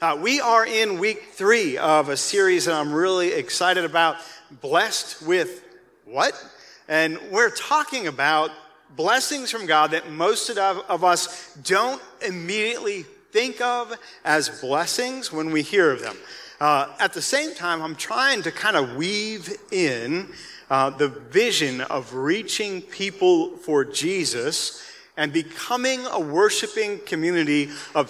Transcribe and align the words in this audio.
Uh, 0.00 0.16
we 0.22 0.40
are 0.40 0.64
in 0.64 1.00
week 1.00 1.20
three 1.32 1.76
of 1.76 2.08
a 2.08 2.16
series 2.16 2.66
that 2.66 2.74
I'm 2.74 2.92
really 2.92 3.32
excited 3.32 3.84
about 3.84 4.18
Blessed 4.60 5.26
with 5.26 5.64
What? 6.04 6.40
And 6.86 7.18
we're 7.32 7.50
talking 7.50 8.06
about 8.06 8.52
blessings 8.94 9.50
from 9.50 9.66
God 9.66 9.90
that 9.90 10.08
most 10.08 10.50
of, 10.50 10.58
of 10.88 11.02
us 11.02 11.52
don't 11.64 12.00
immediately 12.24 13.06
think 13.32 13.60
of 13.60 13.92
as 14.24 14.60
blessings 14.60 15.32
when 15.32 15.50
we 15.50 15.62
hear 15.62 15.90
of 15.90 16.00
them. 16.00 16.16
Uh, 16.60 16.94
at 17.00 17.12
the 17.12 17.22
same 17.22 17.52
time, 17.52 17.82
I'm 17.82 17.96
trying 17.96 18.42
to 18.42 18.52
kind 18.52 18.76
of 18.76 18.94
weave 18.94 19.52
in 19.72 20.28
uh, 20.70 20.90
the 20.90 21.08
vision 21.08 21.80
of 21.80 22.14
reaching 22.14 22.82
people 22.82 23.56
for 23.56 23.84
Jesus 23.84 24.80
and 25.16 25.32
becoming 25.32 26.06
a 26.06 26.20
worshiping 26.20 27.00
community 27.00 27.70
of 27.96 28.08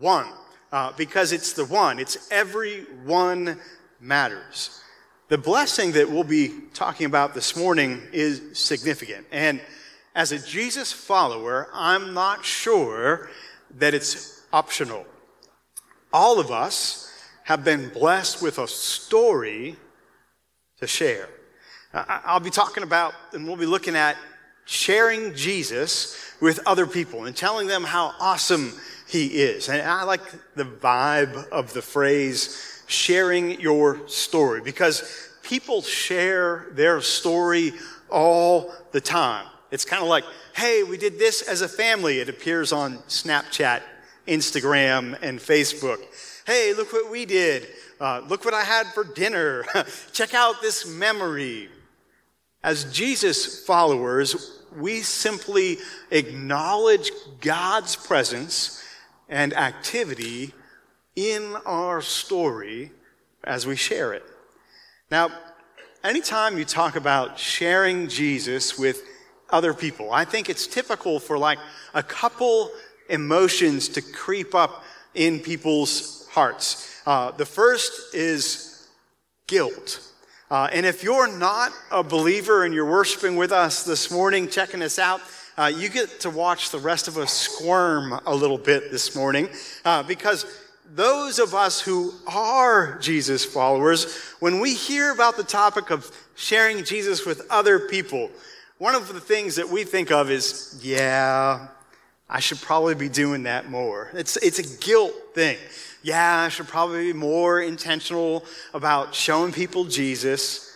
651 0.00 0.26
uh, 0.72 0.92
because 0.96 1.32
it's 1.32 1.52
the 1.52 1.64
one, 1.64 1.98
it's 1.98 2.30
every 2.30 2.84
one 3.04 3.58
matters. 4.00 4.80
The 5.28 5.38
blessing 5.38 5.92
that 5.92 6.10
we'll 6.10 6.24
be 6.24 6.52
talking 6.74 7.06
about 7.06 7.34
this 7.34 7.56
morning 7.56 8.02
is 8.12 8.58
significant. 8.58 9.26
And 9.30 9.60
as 10.14 10.32
a 10.32 10.38
Jesus 10.38 10.92
follower, 10.92 11.68
I'm 11.72 12.14
not 12.14 12.44
sure 12.44 13.28
that 13.78 13.94
it's 13.94 14.42
optional. 14.52 15.06
All 16.12 16.40
of 16.40 16.50
us 16.50 17.12
have 17.44 17.62
been 17.64 17.90
blessed 17.90 18.42
with 18.42 18.58
a 18.58 18.66
story 18.66 19.76
to 20.78 20.86
share. 20.86 21.28
I'll 21.92 22.40
be 22.40 22.50
talking 22.50 22.82
about, 22.82 23.14
and 23.32 23.46
we'll 23.46 23.56
be 23.56 23.66
looking 23.66 23.96
at 23.96 24.16
sharing 24.64 25.34
Jesus 25.34 26.16
with 26.40 26.60
other 26.66 26.86
people 26.86 27.26
and 27.26 27.36
telling 27.36 27.66
them 27.66 27.84
how 27.84 28.14
awesome 28.18 28.72
he 29.10 29.26
is. 29.26 29.68
And 29.68 29.82
I 29.82 30.04
like 30.04 30.22
the 30.54 30.64
vibe 30.64 31.48
of 31.48 31.72
the 31.72 31.82
phrase 31.82 32.82
sharing 32.86 33.60
your 33.60 34.06
story 34.08 34.60
because 34.60 35.28
people 35.42 35.82
share 35.82 36.66
their 36.72 37.00
story 37.00 37.72
all 38.08 38.72
the 38.92 39.00
time. 39.00 39.46
It's 39.70 39.84
kind 39.84 40.02
of 40.02 40.08
like, 40.08 40.24
hey, 40.54 40.82
we 40.84 40.96
did 40.96 41.18
this 41.18 41.42
as 41.42 41.60
a 41.62 41.68
family. 41.68 42.18
It 42.20 42.28
appears 42.28 42.72
on 42.72 42.98
Snapchat, 43.08 43.82
Instagram, 44.26 45.18
and 45.22 45.38
Facebook. 45.38 45.98
Hey, 46.46 46.72
look 46.74 46.92
what 46.92 47.10
we 47.10 47.24
did. 47.24 47.68
Uh, 48.00 48.22
look 48.28 48.44
what 48.44 48.54
I 48.54 48.62
had 48.62 48.86
for 48.88 49.04
dinner. 49.04 49.64
Check 50.12 50.34
out 50.34 50.62
this 50.62 50.88
memory. 50.88 51.68
As 52.62 52.92
Jesus 52.92 53.64
followers, 53.64 54.60
we 54.76 55.00
simply 55.00 55.78
acknowledge 56.10 57.10
God's 57.40 57.96
presence 57.96 58.84
and 59.30 59.54
activity 59.54 60.52
in 61.16 61.56
our 61.64 62.02
story 62.02 62.90
as 63.44 63.66
we 63.66 63.76
share 63.76 64.12
it. 64.12 64.24
Now, 65.10 65.30
anytime 66.04 66.58
you 66.58 66.64
talk 66.64 66.96
about 66.96 67.38
sharing 67.38 68.08
Jesus 68.08 68.78
with 68.78 69.02
other 69.48 69.72
people, 69.72 70.12
I 70.12 70.24
think 70.24 70.50
it's 70.50 70.66
typical 70.66 71.18
for 71.20 71.38
like 71.38 71.58
a 71.94 72.02
couple 72.02 72.70
emotions 73.08 73.88
to 73.90 74.02
creep 74.02 74.54
up 74.54 74.84
in 75.14 75.40
people's 75.40 76.28
hearts. 76.28 77.00
Uh, 77.06 77.30
the 77.30 77.46
first 77.46 78.14
is 78.14 78.88
guilt. 79.46 80.09
Uh, 80.50 80.68
and 80.72 80.84
if 80.84 81.04
you're 81.04 81.30
not 81.38 81.70
a 81.92 82.02
believer 82.02 82.64
and 82.64 82.74
you're 82.74 82.90
worshiping 82.90 83.36
with 83.36 83.52
us 83.52 83.84
this 83.84 84.10
morning, 84.10 84.48
checking 84.48 84.82
us 84.82 84.98
out, 84.98 85.20
uh, 85.56 85.66
you 85.66 85.88
get 85.88 86.18
to 86.18 86.28
watch 86.28 86.70
the 86.70 86.78
rest 86.78 87.06
of 87.06 87.16
us 87.16 87.32
squirm 87.32 88.18
a 88.26 88.34
little 88.34 88.58
bit 88.58 88.90
this 88.90 89.14
morning 89.14 89.48
uh, 89.84 90.02
because 90.02 90.44
those 90.92 91.38
of 91.38 91.54
us 91.54 91.80
who 91.80 92.12
are 92.26 92.98
Jesus 92.98 93.44
followers, 93.44 94.12
when 94.40 94.58
we 94.58 94.74
hear 94.74 95.12
about 95.12 95.36
the 95.36 95.44
topic 95.44 95.90
of 95.90 96.10
sharing 96.34 96.82
Jesus 96.82 97.24
with 97.24 97.46
other 97.48 97.78
people, 97.78 98.28
one 98.78 98.96
of 98.96 99.06
the 99.12 99.20
things 99.20 99.54
that 99.54 99.68
we 99.68 99.84
think 99.84 100.10
of 100.10 100.32
is, 100.32 100.80
yeah, 100.82 101.68
I 102.28 102.40
should 102.40 102.58
probably 102.58 102.96
be 102.96 103.08
doing 103.08 103.44
that 103.44 103.70
more. 103.70 104.10
It's, 104.14 104.36
it's 104.38 104.58
a 104.58 104.84
guilt 104.84 105.14
thing 105.32 105.58
yeah, 106.02 106.38
I 106.40 106.48
should 106.48 106.68
probably 106.68 107.12
be 107.12 107.18
more 107.18 107.60
intentional 107.60 108.44
about 108.72 109.14
showing 109.14 109.52
people 109.52 109.84
Jesus, 109.84 110.74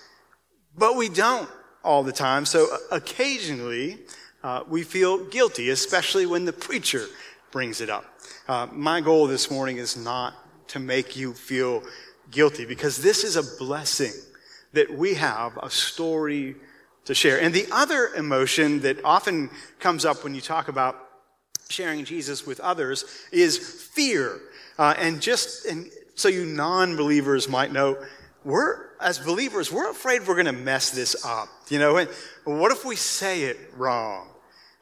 but 0.76 0.96
we 0.96 1.08
don't 1.08 1.48
all 1.82 2.02
the 2.02 2.12
time. 2.12 2.46
So 2.46 2.66
uh, 2.72 2.78
occasionally, 2.90 3.98
uh, 4.42 4.64
we 4.68 4.82
feel 4.82 5.24
guilty, 5.24 5.70
especially 5.70 6.26
when 6.26 6.44
the 6.44 6.52
preacher 6.52 7.06
brings 7.50 7.80
it 7.80 7.90
up. 7.90 8.04
Uh, 8.48 8.66
my 8.72 9.00
goal 9.00 9.26
this 9.26 9.50
morning 9.50 9.78
is 9.78 9.96
not 9.96 10.34
to 10.68 10.78
make 10.78 11.16
you 11.16 11.32
feel 11.32 11.82
guilty 12.30 12.66
because 12.66 12.98
this 12.98 13.24
is 13.24 13.36
a 13.36 13.58
blessing 13.58 14.12
that 14.72 14.92
we 14.92 15.14
have 15.14 15.56
a 15.62 15.70
story 15.70 16.56
to 17.04 17.14
share. 17.14 17.40
And 17.40 17.54
the 17.54 17.66
other 17.70 18.08
emotion 18.14 18.80
that 18.80 19.02
often 19.04 19.50
comes 19.78 20.04
up 20.04 20.24
when 20.24 20.34
you 20.34 20.40
talk 20.40 20.68
about 20.68 20.96
sharing 21.68 22.04
Jesus 22.04 22.46
with 22.46 22.60
others 22.60 23.04
is 23.32 23.56
fear. 23.58 24.40
Uh, 24.78 24.94
and 24.98 25.20
just 25.20 25.66
and 25.66 25.90
so 26.14 26.28
you 26.28 26.44
non 26.44 26.96
believers 26.96 27.48
might 27.48 27.72
know, 27.72 27.98
we're, 28.44 28.90
as 29.00 29.18
believers, 29.18 29.72
we're 29.72 29.90
afraid 29.90 30.26
we're 30.26 30.34
going 30.34 30.46
to 30.46 30.52
mess 30.52 30.90
this 30.90 31.24
up. 31.24 31.48
You 31.68 31.78
know, 31.78 31.96
and 31.96 32.08
what 32.44 32.72
if 32.72 32.84
we 32.84 32.96
say 32.96 33.42
it 33.44 33.58
wrong? 33.76 34.28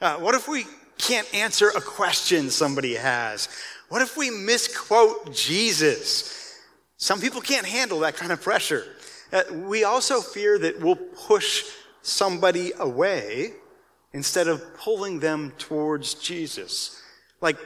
Uh, 0.00 0.16
what 0.16 0.34
if 0.34 0.48
we 0.48 0.66
can't 0.98 1.32
answer 1.34 1.68
a 1.68 1.80
question 1.80 2.50
somebody 2.50 2.94
has? 2.94 3.48
What 3.88 4.02
if 4.02 4.16
we 4.16 4.30
misquote 4.30 5.34
Jesus? 5.34 6.58
Some 6.96 7.20
people 7.20 7.40
can't 7.40 7.66
handle 7.66 8.00
that 8.00 8.16
kind 8.16 8.32
of 8.32 8.40
pressure. 8.40 8.84
Uh, 9.32 9.42
we 9.52 9.84
also 9.84 10.20
fear 10.20 10.58
that 10.58 10.80
we'll 10.80 10.96
push 10.96 11.64
somebody 12.02 12.72
away 12.78 13.52
instead 14.12 14.48
of 14.48 14.76
pulling 14.76 15.20
them 15.20 15.52
towards 15.58 16.14
Jesus. 16.14 17.00
Like, 17.40 17.56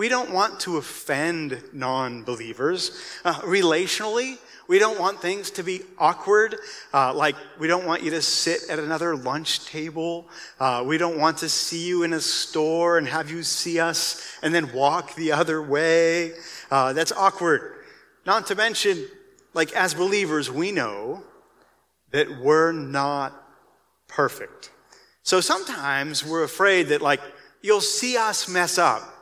we 0.00 0.08
don't 0.08 0.30
want 0.30 0.58
to 0.60 0.78
offend 0.78 1.62
non 1.74 2.22
believers. 2.22 2.98
Uh, 3.22 3.34
relationally, 3.40 4.38
we 4.66 4.78
don't 4.78 4.98
want 4.98 5.20
things 5.20 5.50
to 5.50 5.62
be 5.62 5.82
awkward. 5.98 6.56
Uh, 6.94 7.12
like, 7.12 7.36
we 7.58 7.66
don't 7.66 7.84
want 7.84 8.02
you 8.02 8.10
to 8.12 8.22
sit 8.22 8.70
at 8.70 8.78
another 8.78 9.14
lunch 9.14 9.66
table. 9.66 10.26
Uh, 10.58 10.82
we 10.86 10.96
don't 10.96 11.18
want 11.18 11.36
to 11.36 11.50
see 11.50 11.86
you 11.86 12.02
in 12.02 12.14
a 12.14 12.20
store 12.20 12.96
and 12.96 13.06
have 13.08 13.30
you 13.30 13.42
see 13.42 13.78
us 13.78 14.26
and 14.42 14.54
then 14.54 14.72
walk 14.72 15.14
the 15.16 15.32
other 15.32 15.60
way. 15.60 16.32
Uh, 16.70 16.94
that's 16.94 17.12
awkward. 17.12 17.84
Not 18.24 18.46
to 18.46 18.54
mention, 18.54 19.06
like, 19.52 19.70
as 19.74 19.92
believers, 19.92 20.50
we 20.50 20.72
know 20.72 21.24
that 22.12 22.40
we're 22.40 22.72
not 22.72 23.34
perfect. 24.08 24.70
So 25.24 25.42
sometimes 25.42 26.24
we're 26.24 26.44
afraid 26.44 26.84
that, 26.84 27.02
like, 27.02 27.20
you'll 27.60 27.82
see 27.82 28.16
us 28.16 28.48
mess 28.48 28.78
up. 28.78 29.19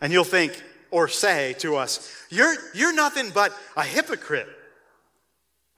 And 0.00 0.12
you'll 0.12 0.24
think 0.24 0.62
or 0.90 1.08
say 1.08 1.54
to 1.58 1.76
us, 1.76 2.24
you're, 2.30 2.54
you're 2.74 2.94
nothing 2.94 3.30
but 3.34 3.52
a 3.76 3.82
hypocrite. 3.82 4.48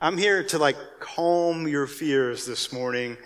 I'm 0.00 0.16
here 0.16 0.42
to 0.44 0.58
like 0.58 0.76
calm 0.98 1.66
your 1.68 1.86
fears 1.86 2.46
this 2.46 2.72
morning 2.72 3.16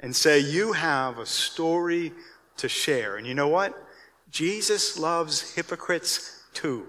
and 0.00 0.14
say 0.14 0.38
you 0.38 0.72
have 0.72 1.18
a 1.18 1.26
story 1.26 2.12
to 2.58 2.68
share. 2.68 3.16
And 3.16 3.26
you 3.26 3.34
know 3.34 3.48
what? 3.48 3.74
Jesus 4.30 4.98
loves 4.98 5.54
hypocrites 5.54 6.42
too. 6.52 6.86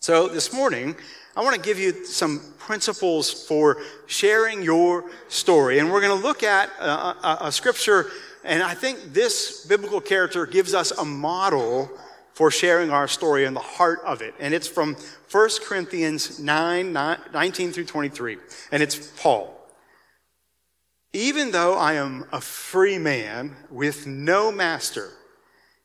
So 0.00 0.28
this 0.28 0.52
morning, 0.52 0.96
I 1.36 1.42
want 1.42 1.56
to 1.56 1.62
give 1.62 1.78
you 1.78 2.04
some 2.04 2.40
principles 2.58 3.46
for 3.46 3.78
sharing 4.06 4.62
your 4.62 5.10
story. 5.28 5.78
And 5.78 5.90
we're 5.90 6.00
going 6.00 6.20
to 6.20 6.26
look 6.26 6.42
at 6.42 6.68
a, 6.78 6.84
a, 6.84 7.38
a 7.42 7.52
scripture, 7.52 8.10
and 8.44 8.62
I 8.62 8.74
think 8.74 9.14
this 9.14 9.64
biblical 9.66 10.00
character 10.00 10.44
gives 10.44 10.74
us 10.74 10.90
a 10.90 11.04
model 11.04 11.90
for 12.32 12.50
sharing 12.50 12.90
our 12.90 13.08
story 13.08 13.44
and 13.44 13.54
the 13.54 13.60
heart 13.60 14.00
of 14.04 14.22
it. 14.22 14.34
And 14.40 14.54
it's 14.54 14.68
from 14.68 14.96
1 15.30 15.48
Corinthians 15.64 16.38
9, 16.38 16.92
19 16.92 17.72
through 17.72 17.84
23. 17.84 18.38
And 18.70 18.82
it's 18.82 19.12
Paul. 19.20 19.58
Even 21.12 21.50
though 21.50 21.76
I 21.76 21.94
am 21.94 22.26
a 22.32 22.40
free 22.40 22.98
man 22.98 23.56
with 23.70 24.06
no 24.06 24.50
master, 24.50 25.10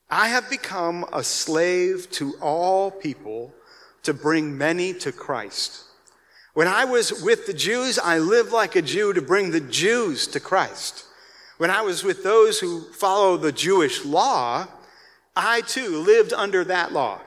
I 0.09 0.29
have 0.29 0.49
become 0.49 1.05
a 1.11 1.21
slave 1.21 2.09
to 2.11 2.35
all 2.41 2.91
people 2.91 3.53
to 4.03 4.13
bring 4.13 4.57
many 4.57 4.93
to 4.93 5.11
Christ. 5.11 5.83
When 6.53 6.67
I 6.67 6.85
was 6.85 7.21
with 7.21 7.45
the 7.45 7.53
Jews, 7.53 7.99
I 7.99 8.19
lived 8.19 8.53
like 8.53 8.77
a 8.77 8.81
Jew 8.81 9.11
to 9.13 9.21
bring 9.21 9.51
the 9.51 9.59
Jews 9.59 10.27
to 10.27 10.39
Christ. 10.39 11.03
When 11.57 11.69
I 11.69 11.81
was 11.81 12.03
with 12.05 12.23
those 12.23 12.59
who 12.59 12.81
follow 12.93 13.35
the 13.35 13.51
Jewish 13.51 14.05
law, 14.05 14.67
I 15.37 15.61
too 15.61 15.99
lived 15.99 16.33
under 16.33 16.63
that 16.65 16.91
law. 16.91 17.21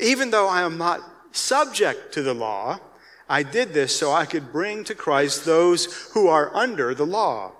Even 0.00 0.30
though 0.30 0.48
I 0.48 0.62
am 0.62 0.78
not 0.78 1.00
subject 1.30 2.12
to 2.14 2.22
the 2.22 2.34
law, 2.34 2.80
I 3.28 3.44
did 3.44 3.72
this 3.72 3.96
so 3.96 4.12
I 4.12 4.26
could 4.26 4.52
bring 4.52 4.82
to 4.84 4.94
Christ 4.94 5.44
those 5.44 6.10
who 6.12 6.26
are 6.26 6.54
under 6.54 6.92
the 6.92 7.06
law. 7.06 7.52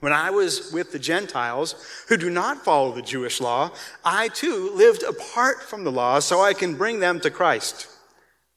When 0.00 0.14
I 0.14 0.30
was 0.30 0.72
with 0.72 0.92
the 0.92 0.98
Gentiles 0.98 1.74
who 2.08 2.16
do 2.16 2.30
not 2.30 2.64
follow 2.64 2.92
the 2.92 3.02
Jewish 3.02 3.40
law, 3.40 3.72
I 4.02 4.28
too 4.28 4.70
lived 4.74 5.02
apart 5.02 5.62
from 5.62 5.84
the 5.84 5.92
law 5.92 6.20
so 6.20 6.40
I 6.40 6.54
can 6.54 6.76
bring 6.76 7.00
them 7.00 7.20
to 7.20 7.30
Christ. 7.30 7.88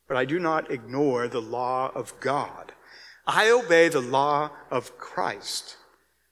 But 0.08 0.16
I 0.16 0.24
do 0.24 0.40
not 0.40 0.72
ignore 0.72 1.28
the 1.28 1.42
law 1.42 1.92
of 1.94 2.18
God. 2.22 2.72
I 3.28 3.50
obey 3.50 3.90
the 3.90 4.02
law 4.02 4.52
of 4.72 4.98
Christ. 4.98 5.76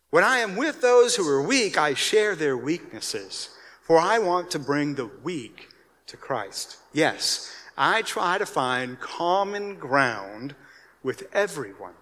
When 0.10 0.24
I 0.24 0.40
am 0.40 0.56
with 0.56 0.82
those 0.82 1.16
who 1.18 1.28
are 1.28 1.42
weak, 1.42 1.78
I 1.78 1.94
share 1.94 2.36
their 2.36 2.58
weaknesses, 2.58 3.50
for 3.92 4.00
I 4.00 4.20
want 4.20 4.50
to 4.52 4.58
bring 4.58 4.96
the 4.96 5.12
weak 5.22 5.68
to 6.08 6.16
Christ. 6.16 6.78
Yes, 6.94 7.54
I 7.78 8.04
try 8.04 8.38
to 8.38 8.46
find 8.46 8.98
common 9.02 9.76
ground 9.76 10.56
with 11.04 11.28
everyone 11.34 11.96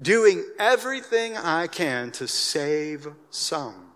doing 0.00 0.44
everything 0.58 1.36
I 1.36 1.68
can 1.68 2.10
to 2.10 2.26
save 2.26 3.06
some. 3.30 3.92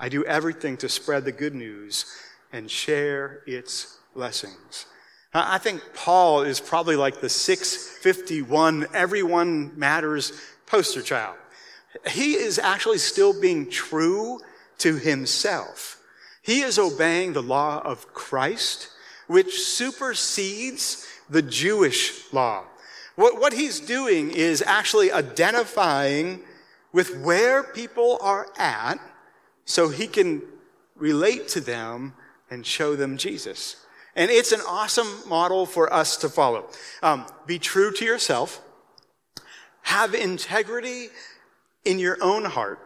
I 0.00 0.08
do 0.08 0.24
everything 0.24 0.78
to 0.78 0.88
spread 0.88 1.26
the 1.26 1.30
good 1.30 1.54
news 1.54 2.06
and 2.54 2.70
share 2.70 3.42
its 3.46 3.98
blessings. 4.14 4.86
I 5.34 5.58
think 5.58 5.82
Paul 5.94 6.40
is 6.40 6.58
probably 6.58 6.96
like 6.96 7.20
the 7.20 7.28
651 7.28 8.86
everyone 8.94 9.78
matters 9.78 10.32
poster 10.64 11.02
child. 11.02 11.36
He 12.08 12.32
is 12.32 12.58
actually 12.58 12.96
still 12.96 13.38
being 13.38 13.68
true 13.68 14.40
to 14.78 14.96
himself. 14.96 15.95
He 16.46 16.60
is 16.60 16.78
obeying 16.78 17.32
the 17.32 17.42
law 17.42 17.82
of 17.84 18.14
Christ, 18.14 18.90
which 19.26 19.60
supersedes 19.60 21.04
the 21.28 21.42
Jewish 21.42 22.32
law. 22.32 22.62
What, 23.16 23.40
what 23.40 23.52
he's 23.52 23.80
doing 23.80 24.30
is 24.30 24.62
actually 24.62 25.10
identifying 25.10 26.42
with 26.92 27.18
where 27.18 27.64
people 27.64 28.18
are 28.20 28.46
at 28.56 29.00
so 29.64 29.88
he 29.88 30.06
can 30.06 30.40
relate 30.94 31.48
to 31.48 31.60
them 31.60 32.14
and 32.48 32.64
show 32.64 32.94
them 32.94 33.16
Jesus. 33.16 33.84
And 34.14 34.30
it's 34.30 34.52
an 34.52 34.60
awesome 34.68 35.28
model 35.28 35.66
for 35.66 35.92
us 35.92 36.16
to 36.18 36.28
follow. 36.28 36.68
Um, 37.02 37.26
be 37.46 37.58
true 37.58 37.90
to 37.90 38.04
yourself. 38.04 38.62
Have 39.82 40.14
integrity 40.14 41.08
in 41.84 41.98
your 41.98 42.18
own 42.22 42.44
heart, 42.44 42.78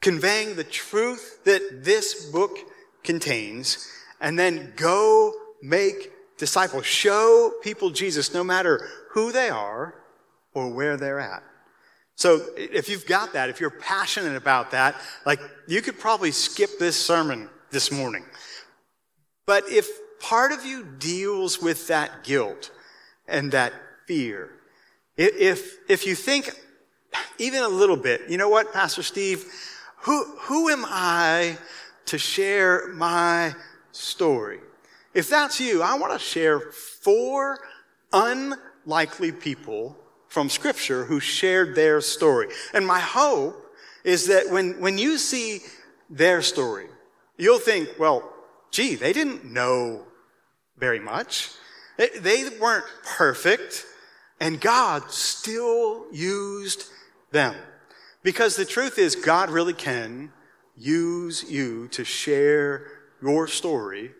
conveying 0.00 0.56
the 0.56 0.64
truth 0.64 1.44
that 1.44 1.84
this 1.84 2.26
book 2.26 2.58
contains, 3.02 3.88
and 4.20 4.38
then 4.38 4.72
go 4.76 5.32
make 5.62 6.12
disciples. 6.36 6.86
Show 6.86 7.52
people 7.62 7.90
Jesus 7.90 8.34
no 8.34 8.44
matter 8.44 8.88
who 9.12 9.32
they 9.32 9.48
are 9.48 9.94
or 10.54 10.68
where 10.68 10.96
they're 10.96 11.20
at. 11.20 11.42
So 12.16 12.46
if 12.56 12.88
you've 12.88 13.06
got 13.06 13.32
that, 13.32 13.48
if 13.48 13.60
you're 13.60 13.70
passionate 13.70 14.36
about 14.36 14.72
that, 14.72 14.94
like 15.24 15.40
you 15.66 15.80
could 15.80 15.98
probably 15.98 16.32
skip 16.32 16.78
this 16.78 16.96
sermon 16.96 17.48
this 17.70 17.90
morning. 17.90 18.24
But 19.46 19.64
if 19.70 19.88
part 20.20 20.52
of 20.52 20.64
you 20.64 20.84
deals 20.98 21.62
with 21.62 21.88
that 21.88 22.24
guilt 22.24 22.70
and 23.26 23.52
that 23.52 23.72
fear, 24.06 24.50
if, 25.16 25.78
if 25.88 26.06
you 26.06 26.14
think 26.14 26.50
even 27.38 27.62
a 27.62 27.68
little 27.68 27.96
bit, 27.96 28.22
you 28.28 28.36
know 28.36 28.50
what, 28.50 28.72
Pastor 28.72 29.02
Steve, 29.02 29.46
who, 30.02 30.24
who 30.40 30.68
am 30.68 30.84
I 30.86 31.58
to 32.06 32.18
share 32.18 32.88
my 32.88 33.54
story? 33.92 34.60
If 35.12 35.28
that's 35.28 35.60
you, 35.60 35.82
I 35.82 35.98
want 35.98 36.12
to 36.12 36.18
share 36.18 36.60
four 36.60 37.58
unlikely 38.12 39.32
people 39.32 39.96
from 40.28 40.48
Scripture 40.48 41.04
who 41.04 41.20
shared 41.20 41.74
their 41.74 42.00
story. 42.00 42.48
And 42.72 42.86
my 42.86 43.00
hope 43.00 43.72
is 44.04 44.28
that 44.28 44.48
when, 44.48 44.80
when 44.80 44.96
you 44.96 45.18
see 45.18 45.60
their 46.08 46.40
story, 46.42 46.86
you'll 47.36 47.58
think, 47.58 47.88
well, 47.98 48.32
gee, 48.70 48.94
they 48.94 49.12
didn't 49.12 49.44
know 49.44 50.04
very 50.78 51.00
much. 51.00 51.50
They, 51.98 52.08
they 52.08 52.48
weren't 52.58 52.86
perfect, 53.04 53.84
and 54.40 54.60
God 54.60 55.10
still 55.10 56.06
used 56.12 56.84
them. 57.32 57.54
Because 58.22 58.56
the 58.56 58.64
truth 58.64 58.98
is, 58.98 59.16
God 59.16 59.50
really 59.50 59.72
can 59.72 60.32
use 60.76 61.44
you 61.50 61.88
to 61.88 62.04
share 62.04 62.86
your 63.22 63.46
story 63.46 64.12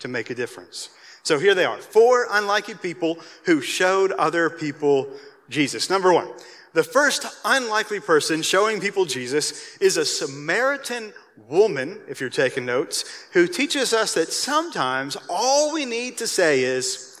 to 0.00 0.08
make 0.08 0.30
a 0.30 0.34
difference. 0.34 0.90
So 1.22 1.38
here 1.38 1.54
they 1.54 1.64
are 1.64 1.78
four 1.78 2.26
unlikely 2.30 2.74
people 2.74 3.18
who 3.44 3.60
showed 3.60 4.12
other 4.12 4.48
people 4.48 5.08
Jesus. 5.48 5.90
Number 5.90 6.12
one, 6.12 6.28
the 6.74 6.84
first 6.84 7.26
unlikely 7.44 8.00
person 8.00 8.42
showing 8.42 8.80
people 8.80 9.04
Jesus 9.04 9.76
is 9.78 9.96
a 9.96 10.04
Samaritan 10.04 11.12
woman, 11.48 12.00
if 12.08 12.20
you're 12.20 12.30
taking 12.30 12.66
notes, 12.66 13.26
who 13.32 13.46
teaches 13.46 13.92
us 13.92 14.14
that 14.14 14.32
sometimes 14.32 15.16
all 15.28 15.72
we 15.72 15.84
need 15.84 16.18
to 16.18 16.26
say 16.26 16.62
is, 16.62 17.20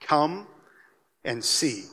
Come 0.00 0.46
and 1.24 1.44
see. 1.44 1.84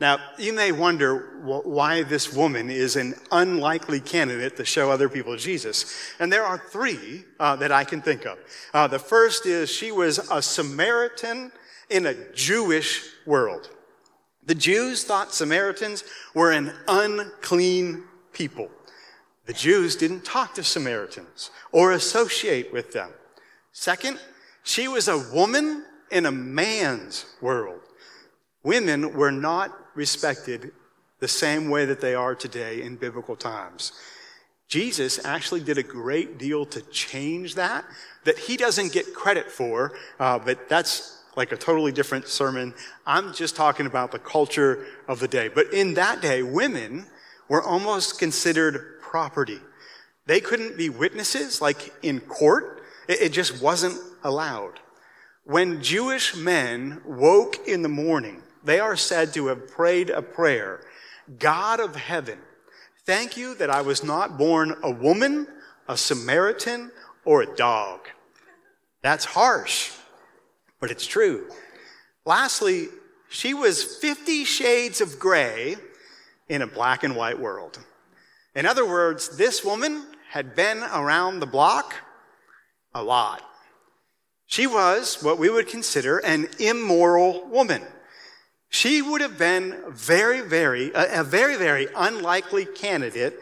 Now, 0.00 0.18
you 0.38 0.54
may 0.54 0.72
wonder 0.72 1.38
why 1.42 2.04
this 2.04 2.32
woman 2.32 2.70
is 2.70 2.96
an 2.96 3.14
unlikely 3.30 4.00
candidate 4.00 4.56
to 4.56 4.64
show 4.64 4.90
other 4.90 5.10
people 5.10 5.36
Jesus. 5.36 5.94
And 6.18 6.32
there 6.32 6.44
are 6.44 6.56
three 6.56 7.24
uh, 7.38 7.56
that 7.56 7.70
I 7.70 7.84
can 7.84 8.00
think 8.00 8.24
of. 8.24 8.38
Uh, 8.72 8.86
the 8.86 8.98
first 8.98 9.44
is 9.44 9.70
she 9.70 9.92
was 9.92 10.18
a 10.30 10.40
Samaritan 10.40 11.52
in 11.90 12.06
a 12.06 12.14
Jewish 12.32 13.10
world. 13.26 13.68
The 14.46 14.54
Jews 14.54 15.04
thought 15.04 15.34
Samaritans 15.34 16.02
were 16.34 16.50
an 16.50 16.72
unclean 16.88 18.04
people. 18.32 18.70
The 19.44 19.52
Jews 19.52 19.96
didn't 19.96 20.24
talk 20.24 20.54
to 20.54 20.64
Samaritans 20.64 21.50
or 21.72 21.92
associate 21.92 22.72
with 22.72 22.92
them. 22.92 23.10
Second, 23.72 24.18
she 24.62 24.88
was 24.88 25.08
a 25.08 25.18
woman 25.34 25.84
in 26.10 26.24
a 26.24 26.32
man's 26.32 27.26
world. 27.42 27.80
Women 28.62 29.14
were 29.14 29.32
not 29.32 29.89
respected 29.94 30.72
the 31.18 31.28
same 31.28 31.68
way 31.68 31.84
that 31.84 32.00
they 32.00 32.14
are 32.14 32.34
today 32.34 32.82
in 32.82 32.96
biblical 32.96 33.36
times. 33.36 33.92
Jesus 34.68 35.24
actually 35.24 35.60
did 35.60 35.78
a 35.78 35.82
great 35.82 36.38
deal 36.38 36.64
to 36.66 36.80
change 36.90 37.56
that, 37.56 37.84
that 38.24 38.38
he 38.38 38.56
doesn't 38.56 38.92
get 38.92 39.14
credit 39.14 39.50
for, 39.50 39.92
uh, 40.18 40.38
but 40.38 40.68
that's 40.68 41.22
like 41.36 41.52
a 41.52 41.56
totally 41.56 41.92
different 41.92 42.28
sermon. 42.28 42.72
I'm 43.06 43.32
just 43.34 43.56
talking 43.56 43.86
about 43.86 44.12
the 44.12 44.18
culture 44.18 44.86
of 45.08 45.20
the 45.20 45.28
day. 45.28 45.48
But 45.48 45.72
in 45.72 45.94
that 45.94 46.20
day, 46.20 46.42
women 46.42 47.06
were 47.48 47.62
almost 47.62 48.18
considered 48.18 49.00
property. 49.00 49.58
They 50.26 50.40
couldn't 50.40 50.76
be 50.76 50.88
witnesses 50.88 51.60
like 51.60 51.92
in 52.02 52.20
court. 52.20 52.82
It, 53.08 53.22
it 53.22 53.32
just 53.32 53.60
wasn't 53.60 53.98
allowed. 54.22 54.78
When 55.44 55.82
Jewish 55.82 56.36
men 56.36 57.00
woke 57.04 57.66
in 57.66 57.82
the 57.82 57.88
morning, 57.88 58.42
they 58.64 58.80
are 58.80 58.96
said 58.96 59.32
to 59.34 59.46
have 59.46 59.68
prayed 59.68 60.10
a 60.10 60.22
prayer 60.22 60.80
God 61.38 61.80
of 61.80 61.94
heaven, 61.96 62.38
thank 63.04 63.36
you 63.36 63.54
that 63.56 63.70
I 63.70 63.82
was 63.82 64.02
not 64.02 64.36
born 64.36 64.76
a 64.82 64.90
woman, 64.90 65.46
a 65.88 65.96
Samaritan, 65.96 66.90
or 67.24 67.42
a 67.42 67.56
dog. 67.56 68.00
That's 69.02 69.24
harsh, 69.24 69.92
but 70.80 70.90
it's 70.90 71.06
true. 71.06 71.48
Lastly, 72.24 72.88
she 73.28 73.54
was 73.54 73.84
50 73.84 74.44
shades 74.44 75.00
of 75.00 75.18
gray 75.18 75.76
in 76.48 76.62
a 76.62 76.66
black 76.66 77.04
and 77.04 77.14
white 77.14 77.38
world. 77.38 77.78
In 78.54 78.66
other 78.66 78.86
words, 78.86 79.36
this 79.36 79.64
woman 79.64 80.04
had 80.30 80.56
been 80.56 80.78
around 80.78 81.38
the 81.38 81.46
block 81.46 81.94
a 82.94 83.02
lot. 83.02 83.42
She 84.46 84.66
was 84.66 85.22
what 85.22 85.38
we 85.38 85.48
would 85.48 85.68
consider 85.68 86.18
an 86.18 86.48
immoral 86.58 87.46
woman 87.46 87.82
she 88.70 89.02
would 89.02 89.20
have 89.20 89.36
been 89.36 89.76
very, 89.88 90.40
very, 90.40 90.92
a, 90.92 91.20
a 91.20 91.24
very, 91.24 91.56
very 91.56 91.88
unlikely 91.94 92.64
candidate 92.64 93.38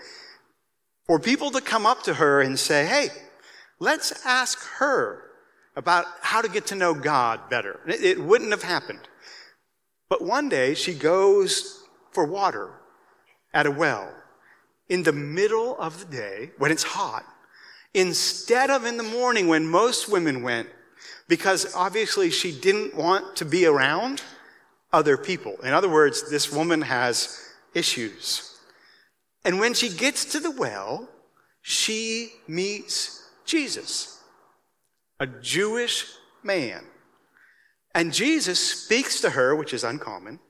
for 1.07 1.21
people 1.21 1.51
to 1.51 1.61
come 1.61 1.87
up 1.87 2.03
to 2.05 2.15
her 2.15 2.41
and 2.41 2.59
say, 2.59 2.87
hey, 2.87 3.09
let's 3.79 4.27
ask 4.27 4.59
her 4.79 5.23
about 5.77 6.07
how 6.23 6.41
to 6.41 6.49
get 6.49 6.67
to 6.67 6.75
know 6.75 6.95
God 6.95 7.49
better. 7.51 7.79
It, 7.87 8.03
it 8.03 8.21
wouldn't 8.21 8.51
have 8.51 8.63
happened. 8.63 9.01
But 10.09 10.23
one 10.23 10.49
day 10.49 10.75
she 10.75 10.95
goes 10.95 11.85
for 12.11 12.25
water 12.25 12.71
at 13.53 13.67
a 13.67 13.71
well 13.71 14.11
in 14.89 15.03
the 15.03 15.13
middle 15.13 15.79
of 15.79 16.01
the 16.01 16.17
day 16.17 16.51
when 16.57 16.73
it's 16.73 16.83
hot, 16.83 17.25
instead 17.93 18.71
of 18.71 18.87
in 18.87 18.97
the 18.97 19.03
morning 19.03 19.47
when 19.47 19.69
most 19.69 20.09
women 20.09 20.43
went, 20.43 20.71
because 21.29 21.75
obviously 21.75 22.31
she 22.31 22.51
didn't 22.51 22.95
want 22.95 23.37
to 23.37 23.45
be 23.45 23.67
around 23.67 24.23
other 24.93 25.17
people. 25.17 25.57
In 25.63 25.73
other 25.73 25.89
words, 25.89 26.31
this 26.31 26.53
woman 26.53 26.83
has 26.83 27.41
issues. 27.75 28.59
And 29.45 29.61
when 29.61 29.75
she 29.75 29.89
gets 29.89 30.25
to 30.27 30.41
the 30.41 30.51
well, 30.51 31.09
she 31.63 32.33
meets 32.47 33.29
Jesus, 33.45 34.23
a 35.21 35.27
Jewish 35.27 36.07
man. 36.43 36.85
And 37.95 38.13
Jesus 38.13 38.59
speaks 38.61 39.21
to 39.21 39.31
her, 39.31 39.55
which 39.57 39.75
is 39.75 39.85
uncommon, 39.85 40.41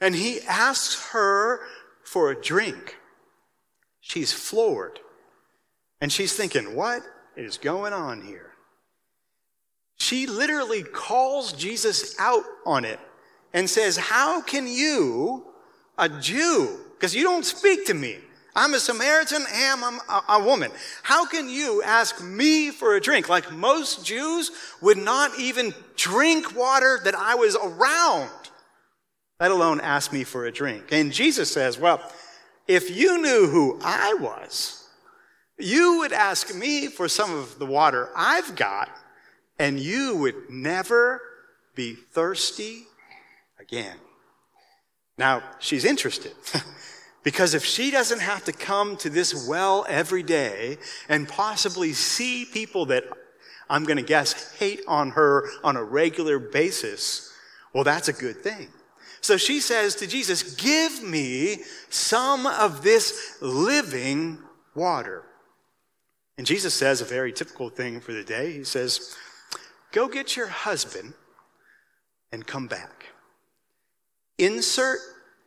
and 0.00 0.14
he 0.14 0.40
asks 0.42 1.10
her 1.10 1.60
for 2.04 2.30
a 2.30 2.40
drink. 2.40 2.96
she's 4.02 4.32
floored. 4.32 5.00
And 6.00 6.12
she's 6.12 6.34
thinking, 6.34 6.74
what 6.74 7.02
is 7.36 7.56
going 7.56 7.92
on 7.92 8.22
here? 8.22 8.50
She 9.96 10.26
literally 10.26 10.82
calls 10.82 11.52
Jesus 11.52 12.18
out 12.18 12.44
on 12.66 12.84
it 12.84 12.98
and 13.52 13.68
says, 13.68 13.96
How 13.96 14.40
can 14.40 14.66
you, 14.66 15.44
a 15.98 16.08
Jew, 16.08 16.78
because 16.94 17.14
you 17.14 17.22
don't 17.22 17.44
speak 17.44 17.86
to 17.86 17.94
me, 17.94 18.18
I'm 18.54 18.74
a 18.74 18.80
Samaritan 18.80 19.44
and 19.50 19.84
I'm 19.84 19.98
a, 20.08 20.24
a, 20.28 20.44
woman. 20.44 20.70
How 21.02 21.24
can 21.24 21.48
you 21.48 21.82
ask 21.82 22.22
me 22.22 22.70
for 22.70 22.96
a 22.96 23.00
drink? 23.00 23.28
Like 23.28 23.50
most 23.50 24.04
Jews 24.04 24.50
would 24.82 24.98
not 24.98 25.38
even 25.38 25.74
drink 25.96 26.54
water 26.54 27.00
that 27.04 27.14
I 27.14 27.34
was 27.34 27.56
around, 27.56 28.30
let 29.40 29.50
alone 29.50 29.80
ask 29.80 30.12
me 30.12 30.24
for 30.24 30.44
a 30.44 30.52
drink. 30.52 30.92
And 30.92 31.12
Jesus 31.12 31.50
says, 31.50 31.78
Well, 31.78 32.02
if 32.68 32.94
you 32.94 33.20
knew 33.20 33.46
who 33.46 33.80
I 33.82 34.14
was, 34.20 34.86
you 35.58 35.98
would 35.98 36.12
ask 36.12 36.54
me 36.54 36.88
for 36.88 37.08
some 37.08 37.32
of 37.34 37.58
the 37.58 37.66
water 37.66 38.10
I've 38.14 38.54
got 38.54 38.90
and 39.58 39.78
you 39.78 40.16
would 40.16 40.50
never 40.50 41.20
be 41.74 41.94
thirsty 41.94 42.84
again. 43.62 43.96
Now, 45.16 45.42
she's 45.60 45.84
interested. 45.84 46.32
because 47.22 47.54
if 47.54 47.64
she 47.64 47.90
doesn't 47.90 48.20
have 48.20 48.44
to 48.44 48.52
come 48.52 48.96
to 48.98 49.08
this 49.08 49.48
well 49.48 49.86
every 49.88 50.22
day 50.22 50.78
and 51.08 51.28
possibly 51.28 51.92
see 51.92 52.44
people 52.44 52.86
that 52.86 53.04
I'm 53.70 53.84
going 53.84 53.98
to 53.98 54.02
guess 54.02 54.56
hate 54.58 54.82
on 54.88 55.10
her 55.10 55.48
on 55.62 55.76
a 55.76 55.84
regular 55.84 56.38
basis, 56.38 57.32
well, 57.72 57.84
that's 57.84 58.08
a 58.08 58.12
good 58.12 58.42
thing. 58.42 58.68
So 59.20 59.36
she 59.36 59.60
says 59.60 59.94
to 59.96 60.06
Jesus, 60.06 60.54
Give 60.56 61.02
me 61.02 61.58
some 61.88 62.46
of 62.46 62.82
this 62.82 63.38
living 63.40 64.38
water. 64.74 65.22
And 66.36 66.46
Jesus 66.46 66.74
says 66.74 67.00
a 67.00 67.04
very 67.04 67.32
typical 67.32 67.68
thing 67.68 68.00
for 68.00 68.12
the 68.12 68.24
day. 68.24 68.52
He 68.52 68.64
says, 68.64 69.14
Go 69.92 70.08
get 70.08 70.36
your 70.36 70.48
husband 70.48 71.14
and 72.32 72.44
come 72.44 72.66
back. 72.66 73.11
Insert 74.42 74.98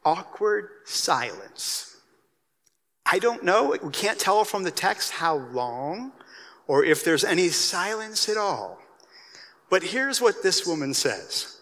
awkward 0.05 0.69
silence. 0.85 1.97
I 3.05 3.19
don't 3.19 3.43
know, 3.43 3.75
we 3.83 3.91
can't 3.91 4.17
tell 4.17 4.45
from 4.45 4.63
the 4.63 4.71
text 4.71 5.11
how 5.11 5.35
long 5.35 6.13
or 6.65 6.85
if 6.85 7.03
there's 7.03 7.25
any 7.25 7.49
silence 7.49 8.29
at 8.29 8.37
all. 8.37 8.79
But 9.69 9.83
here's 9.83 10.21
what 10.21 10.41
this 10.41 10.65
woman 10.65 10.93
says 10.93 11.59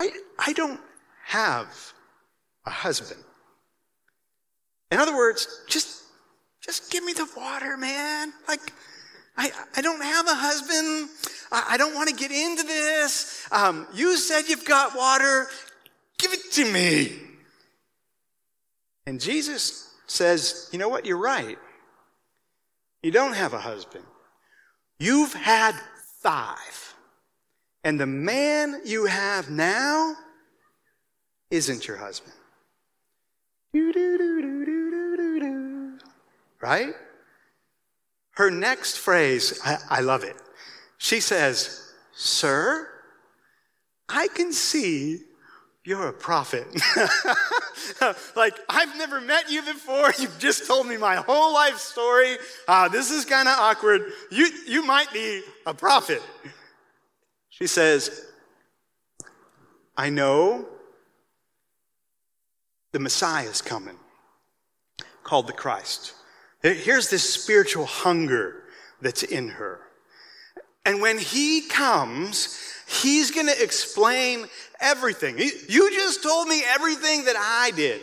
I, 0.00 0.10
I 0.40 0.52
don't 0.54 0.80
have 1.26 1.68
a 2.66 2.70
husband. 2.70 3.22
In 4.90 4.98
other 4.98 5.14
words, 5.14 5.62
just, 5.68 6.02
just 6.60 6.90
give 6.90 7.04
me 7.04 7.12
the 7.12 7.28
water, 7.36 7.76
man. 7.76 8.32
Like, 8.48 8.72
I, 9.36 9.50
I 9.76 9.82
don't 9.82 10.02
have 10.02 10.26
a 10.26 10.34
husband. 10.34 11.08
I, 11.50 11.66
I 11.70 11.76
don't 11.76 11.94
want 11.94 12.08
to 12.08 12.14
get 12.14 12.30
into 12.30 12.62
this. 12.64 13.46
Um, 13.50 13.86
you 13.94 14.16
said 14.16 14.42
you've 14.48 14.64
got 14.64 14.96
water. 14.96 15.46
Give 16.18 16.32
it 16.32 16.52
to 16.52 16.70
me. 16.70 17.12
And 19.06 19.20
Jesus 19.20 19.92
says, 20.06 20.68
You 20.72 20.78
know 20.78 20.88
what? 20.88 21.06
You're 21.06 21.18
right. 21.18 21.58
You 23.02 23.10
don't 23.10 23.34
have 23.34 23.52
a 23.52 23.58
husband. 23.58 24.04
You've 24.98 25.32
had 25.32 25.74
five. 26.20 26.94
And 27.84 27.98
the 27.98 28.06
man 28.06 28.80
you 28.84 29.06
have 29.06 29.50
now 29.50 30.14
isn't 31.50 31.88
your 31.88 31.96
husband. 31.96 32.34
Right? 36.60 36.94
Her 38.32 38.50
next 38.50 38.98
phrase, 38.98 39.60
I, 39.64 39.78
I 39.90 40.00
love 40.00 40.24
it. 40.24 40.36
She 40.98 41.20
says, 41.20 41.92
Sir, 42.14 42.88
I 44.08 44.28
can 44.28 44.52
see 44.52 45.20
you're 45.84 46.08
a 46.08 46.12
prophet. 46.12 46.66
like, 48.36 48.56
I've 48.68 48.96
never 48.96 49.20
met 49.20 49.50
you 49.50 49.62
before. 49.62 50.12
You've 50.18 50.38
just 50.38 50.66
told 50.66 50.86
me 50.86 50.96
my 50.96 51.16
whole 51.16 51.52
life 51.52 51.78
story. 51.78 52.36
Uh, 52.68 52.88
this 52.88 53.10
is 53.10 53.24
kind 53.24 53.48
of 53.48 53.58
awkward. 53.58 54.12
You, 54.30 54.48
you 54.66 54.84
might 54.84 55.12
be 55.12 55.42
a 55.66 55.74
prophet. 55.74 56.22
She 57.50 57.66
says, 57.66 58.26
I 59.96 60.08
know 60.08 60.66
the 62.92 63.00
Messiah 63.00 63.48
is 63.48 63.60
coming, 63.60 63.96
called 65.24 65.48
the 65.48 65.52
Christ. 65.52 66.14
Here's 66.62 67.10
this 67.10 67.28
spiritual 67.28 67.86
hunger 67.86 68.62
that's 69.00 69.24
in 69.24 69.48
her. 69.48 69.80
And 70.84 71.00
when 71.00 71.18
he 71.18 71.62
comes, 71.62 72.58
he's 72.86 73.30
going 73.30 73.46
to 73.46 73.62
explain 73.62 74.46
everything. 74.80 75.38
You 75.38 75.90
just 75.92 76.22
told 76.22 76.48
me 76.48 76.62
everything 76.66 77.24
that 77.24 77.36
I 77.36 77.72
did. 77.72 78.00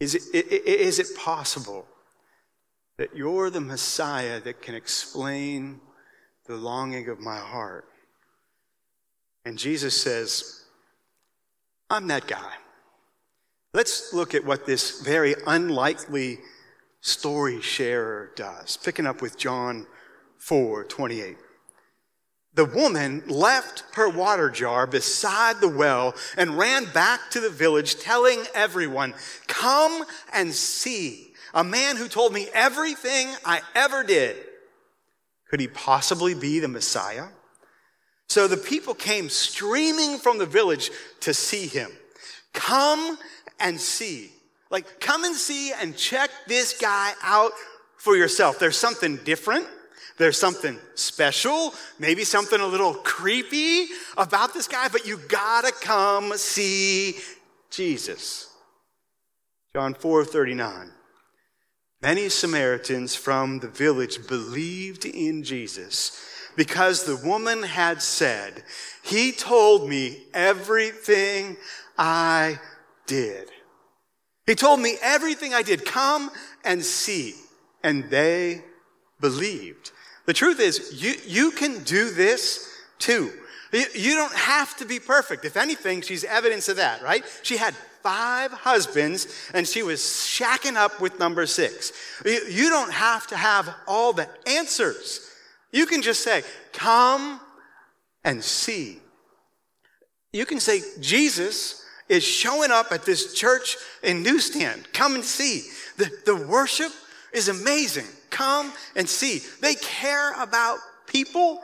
Is 0.00 0.14
it, 0.14 0.22
is 0.34 0.98
it 0.98 1.16
possible 1.16 1.86
that 2.98 3.14
you're 3.14 3.50
the 3.50 3.60
Messiah 3.60 4.40
that 4.40 4.62
can 4.62 4.74
explain 4.74 5.80
the 6.46 6.56
longing 6.56 7.08
of 7.08 7.20
my 7.20 7.38
heart? 7.38 7.88
And 9.44 9.58
Jesus 9.58 9.98
says, 10.00 10.64
I'm 11.88 12.08
that 12.08 12.26
guy. 12.26 12.52
Let's 13.72 14.12
look 14.12 14.34
at 14.34 14.44
what 14.44 14.66
this 14.66 15.00
very 15.02 15.34
unlikely 15.46 16.40
story 17.06 17.60
sharer 17.60 18.32
does. 18.34 18.76
Picking 18.76 19.06
up 19.06 19.22
with 19.22 19.38
John 19.38 19.86
4 20.38 20.84
28. 20.84 21.36
The 22.54 22.64
woman 22.64 23.22
left 23.26 23.84
her 23.94 24.08
water 24.08 24.48
jar 24.48 24.86
beside 24.86 25.60
the 25.60 25.68
well 25.68 26.14
and 26.36 26.58
ran 26.58 26.86
back 26.86 27.30
to 27.30 27.40
the 27.40 27.50
village, 27.50 28.00
telling 28.00 28.42
everyone, 28.54 29.14
Come 29.46 30.04
and 30.32 30.52
see 30.52 31.34
a 31.54 31.62
man 31.62 31.96
who 31.96 32.08
told 32.08 32.32
me 32.32 32.48
everything 32.52 33.28
I 33.44 33.60
ever 33.74 34.02
did. 34.02 34.36
Could 35.50 35.60
he 35.60 35.68
possibly 35.68 36.34
be 36.34 36.58
the 36.58 36.68
Messiah? 36.68 37.26
So 38.28 38.48
the 38.48 38.56
people 38.56 38.94
came 38.94 39.28
streaming 39.28 40.18
from 40.18 40.38
the 40.38 40.46
village 40.46 40.90
to 41.20 41.32
see 41.32 41.66
him. 41.66 41.90
Come 42.52 43.18
and 43.60 43.80
see. 43.80 44.32
Like, 44.70 45.00
come 45.00 45.24
and 45.24 45.34
see 45.34 45.72
and 45.72 45.96
check 45.96 46.30
this 46.46 46.78
guy 46.78 47.12
out 47.22 47.52
for 47.96 48.16
yourself. 48.16 48.58
There's 48.58 48.76
something 48.76 49.16
different. 49.18 49.66
There's 50.18 50.38
something 50.38 50.78
special, 50.94 51.74
maybe 51.98 52.24
something 52.24 52.58
a 52.58 52.66
little 52.66 52.94
creepy 52.94 53.88
about 54.16 54.54
this 54.54 54.66
guy, 54.66 54.88
but 54.88 55.06
you 55.06 55.18
gotta 55.28 55.72
come 55.72 56.32
see 56.36 57.16
Jesus. 57.70 58.48
John 59.74 59.92
4 59.92 60.24
39. 60.24 60.90
Many 62.00 62.28
Samaritans 62.30 63.14
from 63.14 63.58
the 63.58 63.68
village 63.68 64.26
believed 64.26 65.04
in 65.04 65.42
Jesus 65.42 66.18
because 66.56 67.04
the 67.04 67.16
woman 67.16 67.62
had 67.62 68.00
said, 68.00 68.64
He 69.02 69.32
told 69.32 69.88
me 69.88 70.24
everything 70.32 71.58
I 71.98 72.58
did. 73.06 73.50
He 74.46 74.54
told 74.54 74.80
me 74.80 74.96
everything 75.02 75.52
I 75.52 75.62
did. 75.62 75.84
Come 75.84 76.30
and 76.64 76.84
see. 76.84 77.34
And 77.82 78.08
they 78.10 78.62
believed. 79.20 79.92
The 80.26 80.32
truth 80.32 80.60
is, 80.60 81.02
you, 81.02 81.14
you 81.26 81.50
can 81.50 81.82
do 81.84 82.10
this 82.10 82.68
too. 82.98 83.32
You, 83.72 84.14
don't 84.14 84.34
have 84.34 84.76
to 84.76 84.84
be 84.84 85.00
perfect. 85.00 85.44
If 85.44 85.56
anything, 85.56 86.00
she's 86.00 86.24
evidence 86.24 86.68
of 86.68 86.76
that, 86.76 87.02
right? 87.02 87.24
She 87.42 87.56
had 87.56 87.74
five 88.02 88.52
husbands 88.52 89.26
and 89.52 89.66
she 89.66 89.82
was 89.82 90.00
shacking 90.00 90.76
up 90.76 91.00
with 91.00 91.18
number 91.18 91.44
six. 91.46 91.92
You 92.24 92.70
don't 92.70 92.92
have 92.92 93.26
to 93.28 93.36
have 93.36 93.68
all 93.86 94.12
the 94.12 94.28
answers. 94.46 95.28
You 95.72 95.86
can 95.86 96.00
just 96.00 96.22
say, 96.22 96.42
Come 96.72 97.40
and 98.24 98.42
see. 98.42 99.00
You 100.32 100.46
can 100.46 100.60
say, 100.60 100.82
Jesus 101.00 101.84
is 102.08 102.24
showing 102.24 102.70
up 102.70 102.92
at 102.92 103.04
this 103.04 103.34
church 103.34 103.76
in 104.02 104.22
Newstand. 104.22 104.88
Come 104.92 105.14
and 105.14 105.24
see. 105.24 105.62
The, 105.96 106.10
the 106.24 106.36
worship 106.36 106.92
is 107.32 107.48
amazing. 107.48 108.06
Come 108.30 108.72
and 108.94 109.08
see. 109.08 109.40
They 109.60 109.74
care 109.76 110.32
about 110.40 110.78
people, 111.06 111.62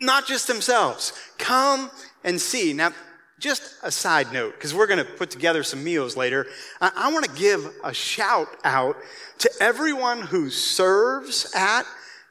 not 0.00 0.26
just 0.26 0.46
themselves. 0.46 1.12
Come 1.38 1.90
and 2.24 2.40
see. 2.40 2.72
Now, 2.72 2.92
just 3.38 3.74
a 3.82 3.90
side 3.90 4.32
note, 4.32 4.54
because 4.54 4.74
we're 4.74 4.86
going 4.86 5.04
to 5.04 5.04
put 5.04 5.30
together 5.30 5.62
some 5.62 5.84
meals 5.84 6.16
later. 6.16 6.46
I, 6.80 6.90
I 6.96 7.12
want 7.12 7.26
to 7.26 7.30
give 7.32 7.70
a 7.84 7.92
shout 7.92 8.48
out 8.64 8.96
to 9.38 9.50
everyone 9.60 10.22
who 10.22 10.48
serves 10.48 11.52
at 11.54 11.84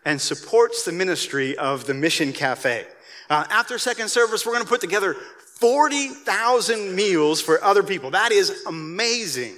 and 0.04 0.20
supports 0.20 0.84
the 0.84 0.92
ministry 0.92 1.58
of 1.58 1.86
the 1.86 1.94
Mission 1.94 2.34
Cafe. 2.34 2.86
Uh, 3.30 3.46
after 3.50 3.77
second 3.77 4.10
service, 4.10 4.46
we're 4.46 4.54
going 4.54 4.63
to 4.63 4.70
put 4.70 4.82
together 4.82 5.15
40,000 5.56 6.96
meals 6.96 7.42
for 7.42 7.64
other 7.64 7.84
people. 7.84 8.12
That 8.12 8.32
is 8.32 8.64
amazing. 8.68 9.56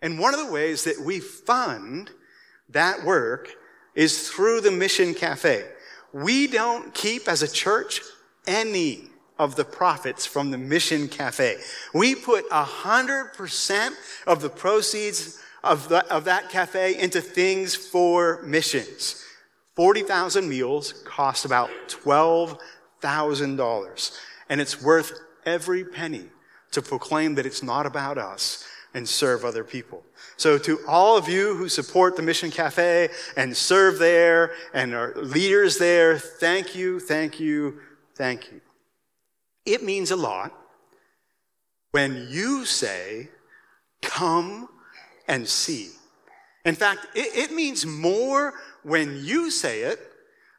And 0.00 0.18
one 0.18 0.34
of 0.34 0.40
the 0.40 0.52
ways 0.52 0.84
that 0.84 1.00
we 1.00 1.20
fund 1.20 2.10
that 2.70 3.04
work 3.04 3.50
is 3.94 4.28
through 4.28 4.62
the 4.62 4.70
Mission 4.70 5.14
Cafe. 5.14 5.64
We 6.12 6.46
don't 6.46 6.92
keep 6.92 7.26
as 7.28 7.42
a 7.42 7.50
church 7.50 8.02
any 8.46 9.08
of 9.38 9.56
the 9.56 9.64
profits 9.64 10.26
from 10.26 10.50
the 10.50 10.58
Mission 10.58 11.08
Cafe. 11.08 11.56
We 11.94 12.14
put 12.14 12.46
100% 12.50 13.90
of 14.26 14.42
the 14.42 14.50
proceeds 14.50 15.38
of, 15.62 15.88
the, 15.88 16.04
of 16.12 16.24
that 16.24 16.50
cafe 16.50 16.98
into 16.98 17.20
things 17.20 17.76
for 17.76 18.42
missions. 18.42 19.24
40,000 19.76 20.48
meals 20.48 20.92
cost 21.04 21.44
about 21.44 21.70
$12,000. 21.88 24.18
And 24.48 24.60
it's 24.60 24.82
worth 24.82 25.12
every 25.44 25.84
penny 25.84 26.26
to 26.72 26.82
proclaim 26.82 27.34
that 27.36 27.46
it's 27.46 27.62
not 27.62 27.86
about 27.86 28.18
us 28.18 28.64
and 28.94 29.08
serve 29.08 29.44
other 29.44 29.64
people. 29.64 30.04
So 30.36 30.58
to 30.58 30.80
all 30.86 31.16
of 31.16 31.28
you 31.28 31.54
who 31.54 31.68
support 31.68 32.16
the 32.16 32.22
Mission 32.22 32.50
Cafe 32.50 33.08
and 33.36 33.56
serve 33.56 33.98
there 33.98 34.52
and 34.74 34.92
are 34.94 35.14
leaders 35.16 35.78
there, 35.78 36.18
thank 36.18 36.74
you, 36.74 37.00
thank 37.00 37.40
you, 37.40 37.80
thank 38.16 38.50
you. 38.50 38.60
It 39.64 39.82
means 39.82 40.10
a 40.10 40.16
lot 40.16 40.52
when 41.92 42.26
you 42.30 42.64
say, 42.64 43.28
come 44.02 44.68
and 45.28 45.48
see. 45.48 45.90
In 46.64 46.74
fact, 46.74 47.06
it, 47.14 47.50
it 47.50 47.54
means 47.54 47.86
more 47.86 48.54
when 48.82 49.24
you 49.24 49.50
say 49.50 49.82
it 49.82 50.00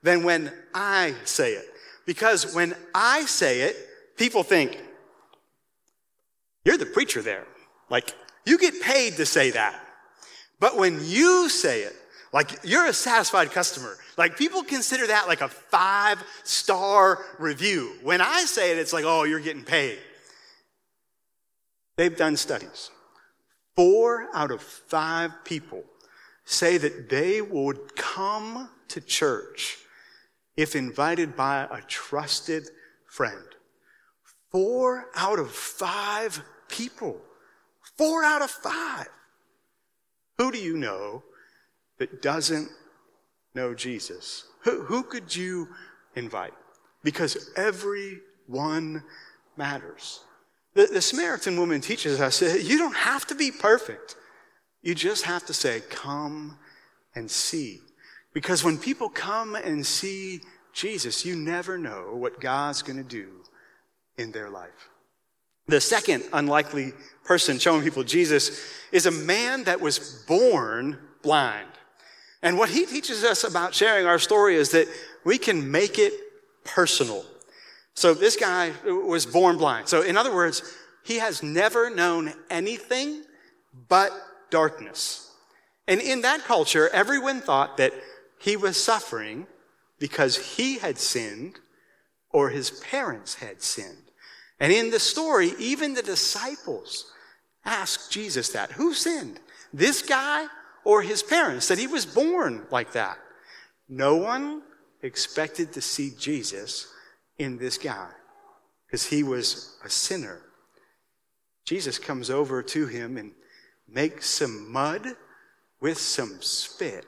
than 0.01 0.23
when 0.23 0.51
I 0.73 1.15
say 1.23 1.53
it. 1.53 1.72
Because 2.05 2.53
when 2.53 2.75
I 2.93 3.25
say 3.25 3.61
it, 3.61 3.75
people 4.17 4.43
think, 4.43 4.79
you're 6.65 6.77
the 6.77 6.85
preacher 6.85 7.21
there. 7.21 7.45
Like, 7.89 8.13
you 8.45 8.57
get 8.57 8.81
paid 8.81 9.17
to 9.17 9.25
say 9.25 9.51
that. 9.51 9.79
But 10.59 10.77
when 10.77 10.99
you 11.03 11.49
say 11.49 11.81
it, 11.81 11.95
like 12.33 12.59
you're 12.63 12.87
a 12.87 12.93
satisfied 12.93 13.51
customer. 13.51 13.95
Like 14.17 14.37
people 14.37 14.63
consider 14.63 15.07
that 15.07 15.27
like 15.27 15.41
a 15.41 15.47
five 15.47 16.21
star 16.43 17.23
review. 17.37 17.93
When 18.01 18.21
I 18.21 18.41
say 18.41 18.71
it, 18.71 18.79
it's 18.79 18.91
like, 18.91 19.05
oh, 19.05 19.23
you're 19.23 19.39
getting 19.39 19.63
paid. 19.63 19.99
They've 21.95 22.15
done 22.15 22.35
studies. 22.35 22.89
Four 23.75 24.27
out 24.33 24.51
of 24.51 24.61
five 24.61 25.31
people 25.45 25.83
say 26.43 26.77
that 26.77 27.09
they 27.09 27.41
would 27.41 27.95
come 27.95 28.69
to 28.89 28.99
church 28.99 29.77
if 30.55 30.75
invited 30.75 31.35
by 31.35 31.67
a 31.71 31.81
trusted 31.87 32.69
friend. 33.07 33.45
Four 34.51 35.07
out 35.15 35.39
of 35.39 35.51
five 35.51 36.41
people. 36.67 37.19
Four 37.97 38.23
out 38.23 38.41
of 38.41 38.51
five. 38.51 39.07
Who 40.37 40.51
do 40.51 40.57
you 40.57 40.77
know 40.77 41.23
that 41.97 42.21
doesn't 42.21 42.69
know 43.55 43.73
Jesus? 43.73 44.45
Who, 44.61 44.83
who 44.83 45.03
could 45.03 45.35
you 45.35 45.69
invite? 46.15 46.53
Because 47.03 47.51
everyone 47.55 49.03
matters. 49.57 50.21
The, 50.73 50.87
the 50.87 51.01
Samaritan 51.01 51.57
woman 51.57 51.81
teaches 51.81 52.19
us 52.19 52.39
that 52.39 52.63
you 52.63 52.77
don't 52.77 52.95
have 52.95 53.27
to 53.27 53.35
be 53.35 53.51
perfect. 53.51 54.15
You 54.81 54.95
just 54.95 55.25
have 55.25 55.45
to 55.45 55.53
say, 55.53 55.81
Come 55.89 56.57
and 57.15 57.29
see. 57.29 57.79
Because 58.33 58.63
when 58.63 58.77
people 58.77 59.09
come 59.09 59.55
and 59.55 59.85
see 59.85 60.41
Jesus, 60.73 61.25
you 61.25 61.35
never 61.35 61.77
know 61.77 62.15
what 62.15 62.41
God's 62.41 62.81
going 62.81 62.97
to 62.97 63.03
do 63.03 63.27
in 64.17 64.31
their 64.31 64.49
life. 64.49 64.89
The 65.67 65.79
second 65.79 66.23
unlikely 66.33 66.93
person 67.23 67.57
showing 67.59 67.83
people 67.83 68.03
Jesus 68.03 68.59
is 68.91 69.05
a 69.05 69.11
man 69.11 69.63
that 69.63 69.79
was 69.79 70.23
born 70.27 70.97
blind. 71.21 71.69
And 72.41 72.57
what 72.57 72.69
he 72.69 72.85
teaches 72.85 73.23
us 73.23 73.45
about 73.45 73.73
sharing 73.73 74.05
our 74.05 74.19
story 74.19 74.55
is 74.55 74.71
that 74.71 74.87
we 75.23 75.37
can 75.37 75.71
make 75.71 75.97
it 75.97 76.13
personal. 76.65 77.23
So 77.93 78.13
this 78.13 78.35
guy 78.35 78.73
was 78.83 79.25
born 79.25 79.57
blind. 79.57 79.87
So 79.87 80.01
in 80.01 80.17
other 80.17 80.33
words, 80.33 80.61
he 81.03 81.19
has 81.19 81.43
never 81.43 81.89
known 81.89 82.33
anything 82.49 83.23
but 83.87 84.11
darkness. 84.49 85.31
And 85.87 86.01
in 86.01 86.21
that 86.21 86.41
culture, 86.41 86.89
everyone 86.89 87.41
thought 87.41 87.77
that 87.77 87.93
he 88.43 88.57
was 88.57 88.75
suffering 88.75 89.47
because 89.99 90.57
he 90.57 90.77
had 90.77 90.97
sinned 90.97 91.61
or 92.29 92.49
his 92.49 92.71
parents 92.71 93.35
had 93.35 93.61
sinned. 93.61 94.11
And 94.59 94.73
in 94.73 94.91
the 94.91 94.99
story, 94.99 95.53
even 95.59 95.93
the 95.93 96.01
disciples 96.01 97.09
asked 97.63 98.11
Jesus 98.11 98.49
that. 98.49 98.73
Who 98.73 98.93
sinned? 98.93 99.39
This 99.71 100.01
guy 100.01 100.47
or 100.83 101.01
his 101.01 101.23
parents? 101.23 101.69
That 101.69 101.77
he 101.77 101.87
was 101.87 102.05
born 102.05 102.67
like 102.69 102.91
that. 102.91 103.17
No 103.87 104.17
one 104.17 104.63
expected 105.01 105.71
to 105.71 105.81
see 105.81 106.11
Jesus 106.19 106.91
in 107.37 107.57
this 107.57 107.77
guy 107.77 108.09
because 108.85 109.05
he 109.05 109.23
was 109.23 109.77
a 109.85 109.89
sinner. 109.89 110.41
Jesus 111.63 111.97
comes 111.97 112.29
over 112.29 112.61
to 112.61 112.87
him 112.87 113.15
and 113.15 113.31
makes 113.87 114.29
some 114.29 114.69
mud 114.69 115.15
with 115.79 115.97
some 115.97 116.41
spit 116.41 117.05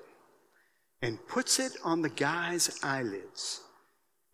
and 1.06 1.28
puts 1.28 1.60
it 1.60 1.74
on 1.84 2.02
the 2.02 2.10
guy's 2.10 2.80
eyelids 2.82 3.62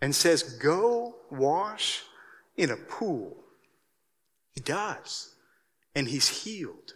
and 0.01 0.15
says, 0.15 0.41
Go 0.41 1.15
wash 1.29 2.03
in 2.55 2.71
a 2.71 2.77
pool. 2.77 3.35
He 4.53 4.61
does. 4.61 5.35
And 5.93 6.07
he's 6.07 6.29
healed. 6.29 6.93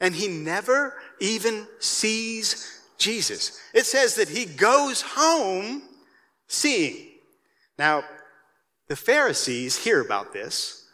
And 0.00 0.14
he 0.14 0.28
never 0.28 0.94
even 1.20 1.66
sees 1.78 2.80
Jesus. 2.96 3.60
It 3.74 3.84
says 3.84 4.14
that 4.14 4.30
he 4.30 4.46
goes 4.46 5.02
home 5.02 5.82
seeing. 6.48 7.08
Now, 7.78 8.04
the 8.88 8.96
Pharisees 8.96 9.76
hear 9.76 10.00
about 10.00 10.32
this 10.32 10.86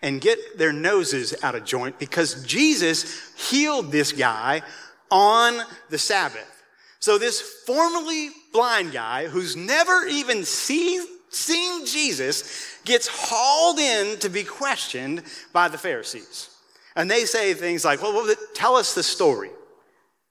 and 0.00 0.18
get 0.18 0.56
their 0.56 0.72
noses 0.72 1.34
out 1.42 1.54
of 1.54 1.66
joint 1.66 1.98
because 1.98 2.42
Jesus 2.42 3.34
healed 3.50 3.92
this 3.92 4.12
guy 4.12 4.62
on 5.10 5.60
the 5.90 5.98
Sabbath. 5.98 6.55
So 7.00 7.18
this 7.18 7.40
formerly 7.40 8.30
blind 8.52 8.92
guy 8.92 9.26
who's 9.26 9.56
never 9.56 10.06
even 10.06 10.44
seen, 10.44 11.02
seen 11.30 11.86
Jesus 11.86 12.78
gets 12.84 13.06
hauled 13.06 13.78
in 13.78 14.18
to 14.20 14.28
be 14.28 14.44
questioned 14.44 15.22
by 15.52 15.68
the 15.68 15.78
Pharisees. 15.78 16.50
And 16.94 17.10
they 17.10 17.24
say 17.24 17.52
things 17.54 17.84
like, 17.84 18.02
well, 18.02 18.34
tell 18.54 18.76
us 18.76 18.94
the 18.94 19.02
story. 19.02 19.50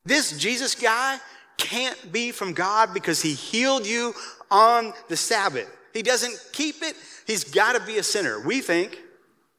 This 0.04 0.38
Jesus 0.38 0.75
guy 0.75 1.19
can't 1.58 2.12
be 2.12 2.32
from 2.32 2.54
God 2.54 2.93
because 2.93 3.21
he 3.21 3.34
healed 3.34 3.86
you 3.86 4.13
on 4.51 4.93
the 5.08 5.17
Sabbath. 5.17 5.69
He 5.93 6.01
doesn't 6.01 6.38
keep 6.51 6.82
it. 6.82 6.95
He's 7.25 7.43
got 7.43 7.80
to 7.80 7.86
be 7.86 7.97
a 7.97 8.04
sinner. 8.04 8.45
We 8.45 8.62
think 8.62 8.99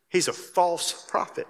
he's 0.09 0.29
a 0.29 0.33
false 0.33 1.07
prophet. 1.09 1.47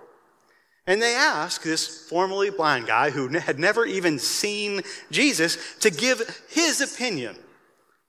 And 0.87 1.03
they 1.03 1.14
ask 1.14 1.62
this 1.62 2.09
formerly 2.09 2.51
blind 2.51 2.87
guy 2.87 3.11
who 3.11 3.29
had 3.29 3.59
never 3.59 3.85
even 3.85 4.18
seen 4.18 4.83
Jesus 5.11 5.59
to 5.81 5.90
give 5.90 6.44
his 6.49 6.81
opinion. 6.81 7.37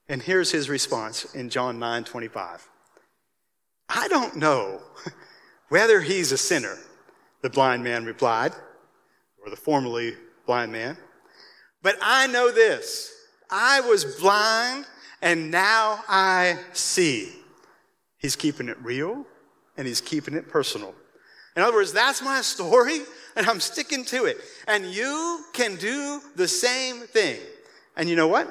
And 0.08 0.22
here's 0.22 0.52
his 0.52 0.68
response 0.68 1.34
in 1.34 1.50
John 1.50 1.78
9 1.78 2.04
25. 2.04 2.68
I 3.88 4.08
don't 4.08 4.36
know 4.36 4.80
whether 5.68 6.00
he's 6.00 6.30
a 6.32 6.38
sinner, 6.38 6.78
the 7.42 7.50
blind 7.50 7.82
man 7.82 8.04
replied, 8.04 8.52
or 9.42 9.50
the 9.50 9.56
formerly 9.56 10.14
blind 10.46 10.72
man. 10.72 10.96
But 11.82 11.96
I 12.00 12.26
know 12.26 12.50
this 12.50 13.12
I 13.50 13.80
was 13.80 14.04
blind 14.04 14.86
and 15.20 15.50
now 15.50 16.02
I 16.08 16.58
see. 16.72 17.32
He's 18.18 18.36
keeping 18.36 18.68
it 18.68 18.78
real 18.82 19.26
and 19.76 19.86
he's 19.86 20.00
keeping 20.00 20.34
it 20.34 20.48
personal. 20.48 20.94
In 21.58 21.64
other 21.64 21.74
words, 21.74 21.92
that's 21.92 22.22
my 22.22 22.40
story 22.40 23.00
and 23.34 23.44
I'm 23.44 23.58
sticking 23.58 24.04
to 24.04 24.26
it. 24.26 24.36
And 24.68 24.86
you 24.86 25.44
can 25.52 25.74
do 25.74 26.22
the 26.36 26.46
same 26.46 27.00
thing. 27.00 27.40
And 27.96 28.08
you 28.08 28.14
know 28.14 28.28
what? 28.28 28.48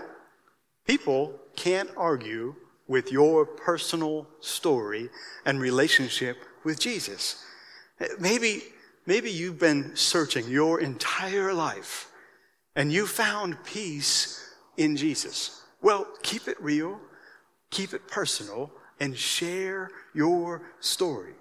People 0.85 1.39
can't 1.55 1.89
argue 1.95 2.53
with 2.85 3.09
your 3.09 3.45
personal 3.45 4.27
story 4.41 5.09
and 5.45 5.61
relationship 5.61 6.35
with 6.65 6.81
Jesus. 6.81 7.45
Maybe, 8.19 8.63
maybe 9.05 9.31
you've 9.31 9.57
been 9.57 9.95
searching 9.95 10.49
your 10.49 10.81
entire 10.81 11.53
life 11.53 12.11
and 12.75 12.91
you 12.91 13.07
found 13.07 13.63
peace 13.63 14.53
in 14.75 14.97
Jesus. 14.97 15.61
Well, 15.81 16.05
keep 16.23 16.49
it 16.49 16.61
real, 16.61 16.99
keep 17.71 17.93
it 17.93 18.05
personal, 18.09 18.69
and 18.99 19.17
share 19.17 19.91
your 20.13 20.63
story. 20.81 21.35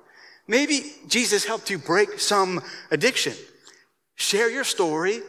Maybe 0.49 0.93
Jesus 1.09 1.45
helped 1.45 1.71
you 1.71 1.79
break 1.79 2.21
some 2.21 2.63
addiction. 2.91 3.35
Share 4.15 4.51
your 4.51 4.65
story 4.65 5.21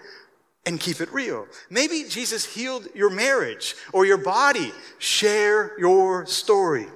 and 0.66 0.80
keep 0.80 1.02
it 1.02 1.12
real. 1.14 1.48
Maybe 1.70 2.06
Jesus 2.08 2.46
healed 2.46 2.88
your 2.94 3.10
marriage 3.10 3.76
or 3.94 4.06
your 4.06 4.18
body. 4.18 4.72
Share 5.00 5.78
your 5.80 6.26
story. 6.26 6.88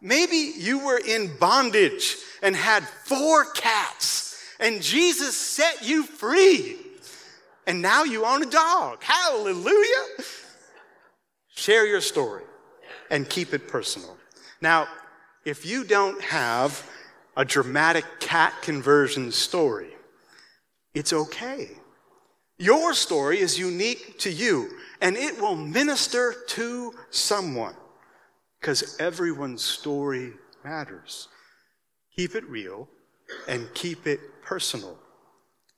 Maybe 0.00 0.52
you 0.56 0.84
were 0.84 0.98
in 0.98 1.36
bondage 1.38 2.16
and 2.42 2.54
had 2.54 2.84
four 3.04 3.44
cats 3.52 4.26
and 4.58 4.82
Jesus 4.82 5.36
set 5.36 5.86
you 5.86 6.04
free. 6.04 6.78
and 7.66 7.82
now 7.82 8.04
you 8.04 8.24
own 8.24 8.44
a 8.44 8.46
dog. 8.46 9.02
Hallelujah. 9.02 10.04
Share 11.48 11.84
your 11.84 12.00
story 12.00 12.44
and 13.10 13.28
keep 13.28 13.52
it 13.52 13.66
personal. 13.66 14.16
Now, 14.60 14.86
if 15.44 15.66
you 15.66 15.82
don't 15.82 16.22
have 16.22 16.88
a 17.36 17.44
dramatic 17.44 18.04
cat 18.20 18.54
conversion 18.62 19.30
story, 19.30 19.90
it's 20.94 21.12
okay. 21.12 21.68
Your 22.58 22.94
story 22.94 23.38
is 23.38 23.58
unique 23.58 24.18
to 24.20 24.30
you, 24.30 24.70
and 25.00 25.16
it 25.16 25.38
will 25.40 25.56
minister 25.56 26.34
to 26.48 26.94
someone 27.10 27.74
because 28.60 28.96
everyone's 28.98 29.62
story 29.62 30.32
matters. 30.64 31.28
Keep 32.16 32.34
it 32.34 32.48
real 32.48 32.88
and 33.46 33.68
keep 33.74 34.06
it 34.06 34.20
personal. 34.42 34.98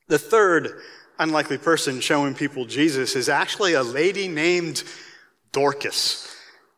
The 0.07 0.19
third 0.19 0.81
unlikely 1.19 1.59
person 1.59 2.01
showing 2.01 2.35
people 2.35 2.65
Jesus 2.65 3.17
is 3.17 3.29
actually 3.29 3.75
a 3.75 3.83
lady 3.83 4.29
named 4.29 4.85
Dorcas. 5.51 6.33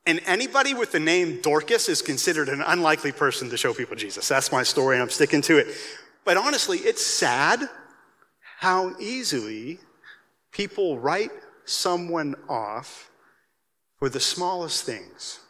And 0.07 0.21
anybody 0.25 0.75
with 0.75 0.93
the 0.93 1.01
name 1.01 1.41
Dorcas 1.41 1.89
is 1.89 2.03
considered 2.03 2.49
an 2.49 2.63
unlikely 2.63 3.13
person 3.13 3.51
to 3.51 3.57
show 3.57 3.75
people 3.75 3.97
Jesus. 3.97 4.29
That's 4.29 4.51
my 4.51 4.63
story, 4.63 4.97
and 4.97 5.03
I'm 5.03 5.11
sticking 5.11 5.43
to 5.43 5.59
it. 5.59 5.69
But 6.25 6.37
honestly, 6.37 6.79
it's 6.79 7.05
sad 7.05 7.69
how 8.59 8.99
easily 8.99 9.79
people 10.53 10.99
write 10.99 11.31
someone 11.65 12.35
off 12.49 13.11
for 13.99 14.09
the 14.09 14.21
smallest 14.21 14.85
things 14.85 15.41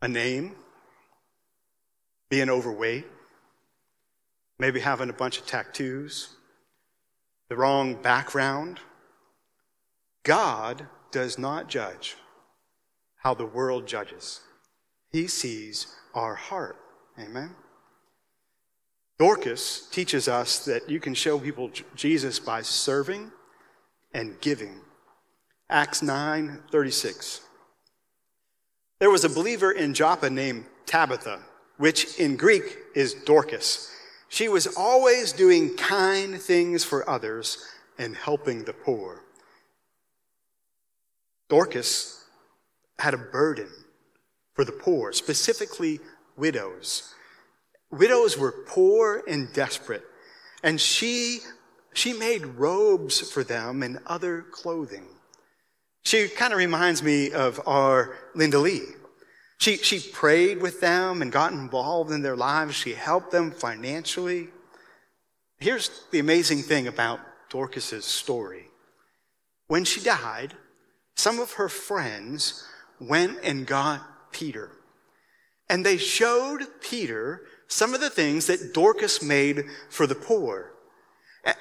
a 0.00 0.08
name, 0.08 0.54
being 2.28 2.50
overweight, 2.50 3.06
maybe 4.58 4.80
having 4.80 5.08
a 5.08 5.14
bunch 5.14 5.38
of 5.38 5.46
tattoos, 5.46 6.28
the 7.48 7.56
wrong 7.56 7.94
background. 7.94 8.80
God 10.22 10.86
does 11.10 11.38
not 11.38 11.68
judge 11.68 12.16
how 13.24 13.34
the 13.34 13.46
world 13.46 13.86
judges. 13.86 14.40
He 15.10 15.26
sees 15.26 15.86
our 16.14 16.34
heart. 16.34 16.76
Amen. 17.18 17.50
Dorcas 19.18 19.88
teaches 19.90 20.28
us 20.28 20.64
that 20.66 20.90
you 20.90 21.00
can 21.00 21.14
show 21.14 21.38
people 21.38 21.70
Jesus 21.94 22.38
by 22.38 22.60
serving 22.62 23.30
and 24.12 24.38
giving. 24.40 24.80
Acts 25.70 26.02
9 26.02 26.60
36. 26.70 27.40
There 29.00 29.10
was 29.10 29.24
a 29.24 29.28
believer 29.28 29.72
in 29.72 29.94
Joppa 29.94 30.28
named 30.28 30.66
Tabitha, 30.86 31.40
which 31.78 32.18
in 32.18 32.36
Greek 32.36 32.76
is 32.94 33.14
Dorcas. 33.14 33.90
She 34.28 34.48
was 34.48 34.66
always 34.76 35.32
doing 35.32 35.76
kind 35.76 36.40
things 36.40 36.84
for 36.84 37.08
others 37.08 37.64
and 37.98 38.16
helping 38.16 38.64
the 38.64 38.72
poor. 38.72 39.22
Dorcas 41.48 42.23
had 42.98 43.14
a 43.14 43.18
burden 43.18 43.68
for 44.54 44.64
the 44.64 44.72
poor, 44.72 45.12
specifically 45.12 46.00
widows. 46.36 47.14
Widows 47.90 48.38
were 48.38 48.64
poor 48.66 49.22
and 49.28 49.52
desperate, 49.52 50.04
and 50.62 50.80
she, 50.80 51.40
she 51.92 52.12
made 52.12 52.44
robes 52.44 53.20
for 53.30 53.44
them 53.44 53.82
and 53.82 53.98
other 54.06 54.42
clothing. 54.50 55.06
She 56.04 56.28
kind 56.28 56.52
of 56.52 56.58
reminds 56.58 57.02
me 57.02 57.30
of 57.32 57.60
our 57.66 58.16
Linda 58.34 58.58
Lee. 58.58 58.82
She, 59.58 59.78
she 59.78 60.00
prayed 60.00 60.60
with 60.60 60.80
them 60.80 61.22
and 61.22 61.32
got 61.32 61.52
involved 61.52 62.10
in 62.10 62.22
their 62.22 62.36
lives. 62.36 62.74
She 62.74 62.92
helped 62.92 63.30
them 63.30 63.50
financially. 63.50 64.48
Here's 65.58 66.02
the 66.10 66.18
amazing 66.18 66.62
thing 66.62 66.86
about 66.86 67.20
Dorcas's 67.48 68.04
story. 68.04 68.68
When 69.68 69.84
she 69.84 70.02
died, 70.02 70.54
some 71.16 71.38
of 71.38 71.52
her 71.52 71.68
friends 71.68 72.66
went 73.00 73.38
and 73.42 73.66
got 73.66 74.32
Peter. 74.32 74.70
And 75.68 75.84
they 75.84 75.96
showed 75.96 76.66
Peter 76.80 77.42
some 77.68 77.94
of 77.94 78.00
the 78.00 78.10
things 78.10 78.46
that 78.46 78.74
Dorcas 78.74 79.22
made 79.22 79.64
for 79.90 80.06
the 80.06 80.14
poor. 80.14 80.72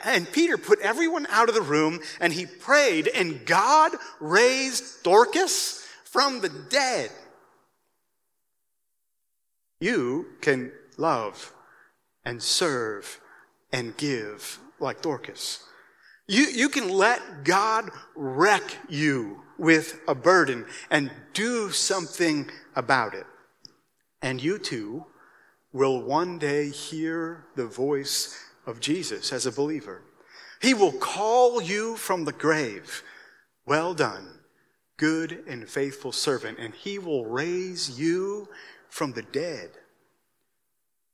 And 0.03 0.31
Peter 0.31 0.57
put 0.57 0.79
everyone 0.79 1.27
out 1.29 1.49
of 1.49 1.55
the 1.55 1.61
room 1.61 1.99
and 2.19 2.31
he 2.31 2.45
prayed, 2.45 3.07
and 3.07 3.45
God 3.45 3.91
raised 4.19 5.03
Dorcas 5.03 5.85
from 6.05 6.41
the 6.41 6.49
dead. 6.49 7.09
You 9.79 10.27
can 10.39 10.71
love 10.97 11.53
and 12.23 12.41
serve 12.41 13.19
and 13.73 13.97
give 13.97 14.59
like 14.79 15.01
Dorcas. 15.01 15.63
You, 16.27 16.43
you 16.43 16.69
can 16.69 16.89
let 16.89 17.43
God 17.43 17.89
wreck 18.15 18.63
you 18.87 19.42
with 19.57 19.99
a 20.07 20.15
burden 20.15 20.65
and 20.89 21.11
do 21.33 21.71
something 21.71 22.49
about 22.75 23.13
it. 23.13 23.25
And 24.21 24.41
you 24.41 24.57
too 24.57 25.05
will 25.71 26.01
one 26.01 26.37
day 26.37 26.69
hear 26.69 27.45
the 27.55 27.65
voice 27.65 28.39
of 28.65 28.79
Jesus 28.79 29.33
as 29.33 29.45
a 29.45 29.51
believer. 29.51 30.01
He 30.61 30.73
will 30.73 30.93
call 30.93 31.61
you 31.61 31.97
from 31.97 32.23
the 32.23 32.31
grave. 32.31 33.03
Well 33.65 33.93
done, 33.93 34.39
good 34.97 35.43
and 35.47 35.69
faithful 35.69 36.11
servant. 36.11 36.57
And 36.59 36.73
he 36.73 36.99
will 36.99 37.25
raise 37.25 37.99
you 37.99 38.47
from 38.89 39.11
the 39.13 39.23
dead. 39.23 39.71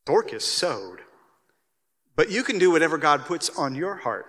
Dorcas 0.05 0.45
sowed. 0.45 0.99
But 2.15 2.29
you 2.29 2.43
can 2.43 2.59
do 2.59 2.69
whatever 2.69 2.97
God 2.97 3.25
puts 3.25 3.49
on 3.49 3.75
your 3.75 3.95
heart. 3.95 4.25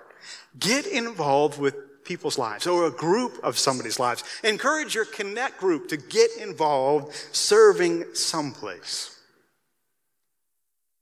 Get 0.59 0.87
involved 0.87 1.59
with 1.59 1.75
people's 2.05 2.39
lives 2.39 2.67
or 2.67 2.87
a 2.87 2.91
group 2.91 3.39
of 3.43 3.59
somebody's 3.59 3.99
lives. 3.99 4.25
Encourage 4.45 4.95
your 4.95 5.05
connect 5.05 5.59
group 5.59 5.89
to 5.89 5.97
get 5.97 6.31
involved 6.39 7.15
serving 7.33 8.15
someplace. 8.15 9.19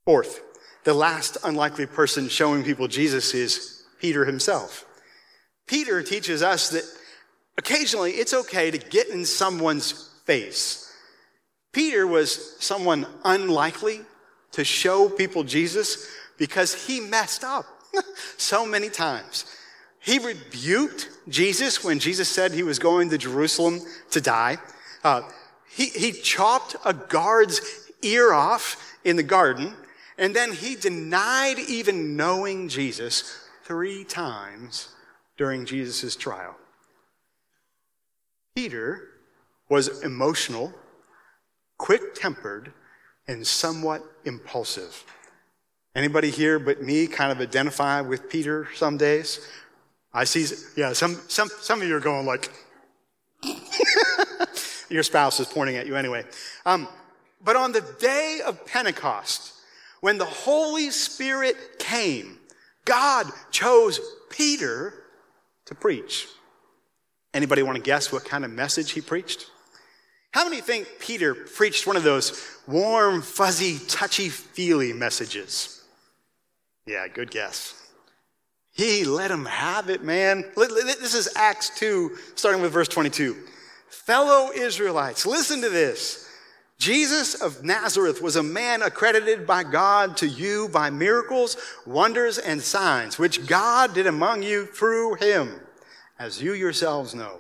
Fourth, 0.05 0.43
the 0.85 0.95
last 0.95 1.37
unlikely 1.45 1.87
person 1.87 2.29
showing 2.29 2.65
people 2.65 2.89
Jesus 2.89 3.35
is 3.35 3.85
Peter 4.01 4.25
himself. 4.25 4.85
Peter 5.67 6.03
teaches 6.03 6.43
us 6.43 6.71
that 6.71 6.85
occasionally 7.59 8.13
it's 8.13 8.33
okay 8.33 8.71
to 8.71 8.79
get 8.79 9.09
in 9.09 9.25
someone's 9.25 10.11
face. 10.25 10.91
Peter 11.73 12.07
was 12.07 12.57
someone 12.59 13.07
unlikely 13.25 14.01
to 14.53 14.65
show 14.65 15.09
people 15.09 15.45
Jesus 15.45 16.09
because 16.39 16.87
he 16.87 17.01
messed 17.01 17.45
up 17.45 17.67
so 18.39 18.65
many 18.65 18.89
times. 18.89 19.45
He 20.09 20.19
rebuked 20.19 21.11
Jesus 21.29 21.85
when 21.85 21.99
Jesus 21.99 22.31
said 22.31 22.53
he 22.53 22.63
was 22.63 22.79
going 22.79 23.11
to 23.11 23.19
Jerusalem 23.19 23.81
to 24.13 24.23
die. 24.23 24.57
Uh, 25.05 25.21
he, 25.71 25.89
he 25.89 26.13
chopped 26.13 26.77
a 26.83 26.95
guard's 26.95 27.61
ear 28.01 28.33
off 28.33 28.97
in 29.05 29.17
the 29.17 29.23
garden, 29.23 29.75
and 30.17 30.35
then 30.35 30.53
he 30.53 30.77
denied 30.77 31.59
even 31.59 32.17
knowing 32.17 32.71
Jesus 32.71 33.39
three 33.65 34.03
times 34.03 34.89
during 35.37 35.67
Jesus' 35.67 36.17
trial. 36.17 36.57
Peter 38.57 39.11
was 39.69 40.03
emotional, 40.03 40.73
quick 41.77 42.15
tempered, 42.15 42.73
and 43.27 43.47
somewhat 43.47 44.03
impulsive. 44.25 45.05
Anybody 45.95 46.31
here 46.31 46.59
but 46.59 46.83
me 46.83 47.07
kind 47.09 47.31
of 47.31 47.41
identify 47.41 48.01
with 48.01 48.31
Peter 48.31 48.69
some 48.75 48.97
days? 48.97 49.47
I 50.13 50.25
see, 50.25 50.47
yeah, 50.77 50.93
some, 50.93 51.21
some, 51.29 51.49
some 51.61 51.83
of 51.83 51.89
you 51.89 51.95
are 51.97 52.01
going 52.01 52.27
like, 52.27 52.51
your 54.89 55.03
spouse 55.03 55.39
is 55.41 55.47
pointing 55.47 55.77
at 55.77 55.87
you 55.87 55.97
anyway. 55.97 56.25
Um, 56.65 56.89
but 57.45 57.57
on 57.57 57.73
the 57.73 57.83
day 58.01 58.41
of 58.45 58.65
Pentecost, 58.67 59.55
when 60.01 60.19
the 60.19 60.25
Holy 60.25 60.91
Spirit 60.91 61.57
came, 61.79 62.39
God 62.85 63.27
chose 63.51 64.01
Peter 64.31 64.95
to 65.67 65.75
preach. 65.75 66.27
Anybody 67.35 67.63
want 67.63 67.77
to 67.77 67.83
guess 67.83 68.11
what 68.11 68.25
kind 68.25 68.45
of 68.45 68.51
message 68.51 68.93
he 68.93 69.01
preached? 69.01 69.51
How 70.33 70.45
many 70.45 70.61
think 70.61 70.89
Peter 70.99 71.35
preached 71.35 71.87
one 71.87 71.97
of 71.97 72.03
those 72.03 72.59
warm, 72.67 73.23
fuzzy, 73.23 73.79
touchy 73.89 74.29
feely 74.29 74.93
messages? 74.93 75.83
Yeah, 76.87 77.07
good 77.09 77.31
guess. 77.31 77.88
He 78.79 79.05
let 79.05 79.29
him 79.29 79.45
have 79.45 79.91
it, 79.91 80.05
man. 80.05 80.45
This 80.55 81.13
is 81.13 81.29
Acts 81.35 81.69
2, 81.81 82.17
starting 82.37 82.63
with 82.63 82.71
verse 82.71 82.87
22. 82.87 83.37
Fellow 83.89 84.53
Israelites, 84.53 85.27
listen 85.27 85.61
to 85.63 85.69
this. 85.69 86.31
Jesus 86.79 87.43
of 87.43 87.65
Nazareth 87.65 88.23
was 88.23 88.37
a 88.37 88.43
man 88.43 88.83
accredited 88.83 89.49
by 89.49 89.65
God 89.65 90.17
to 90.19 90.29
you 90.29 90.69
by 90.69 90.91
miracles, 90.91 91.57
wonders, 91.87 92.39
and 92.39 92.63
signs, 92.63 93.19
which 93.19 93.49
God 93.49 93.95
did 93.95 94.07
among 94.07 94.45
you 94.45 94.67
through 94.67 95.15
him, 95.15 95.59
as 96.21 96.41
you 96.41 96.53
yourselves 96.53 97.17
know. 97.17 97.39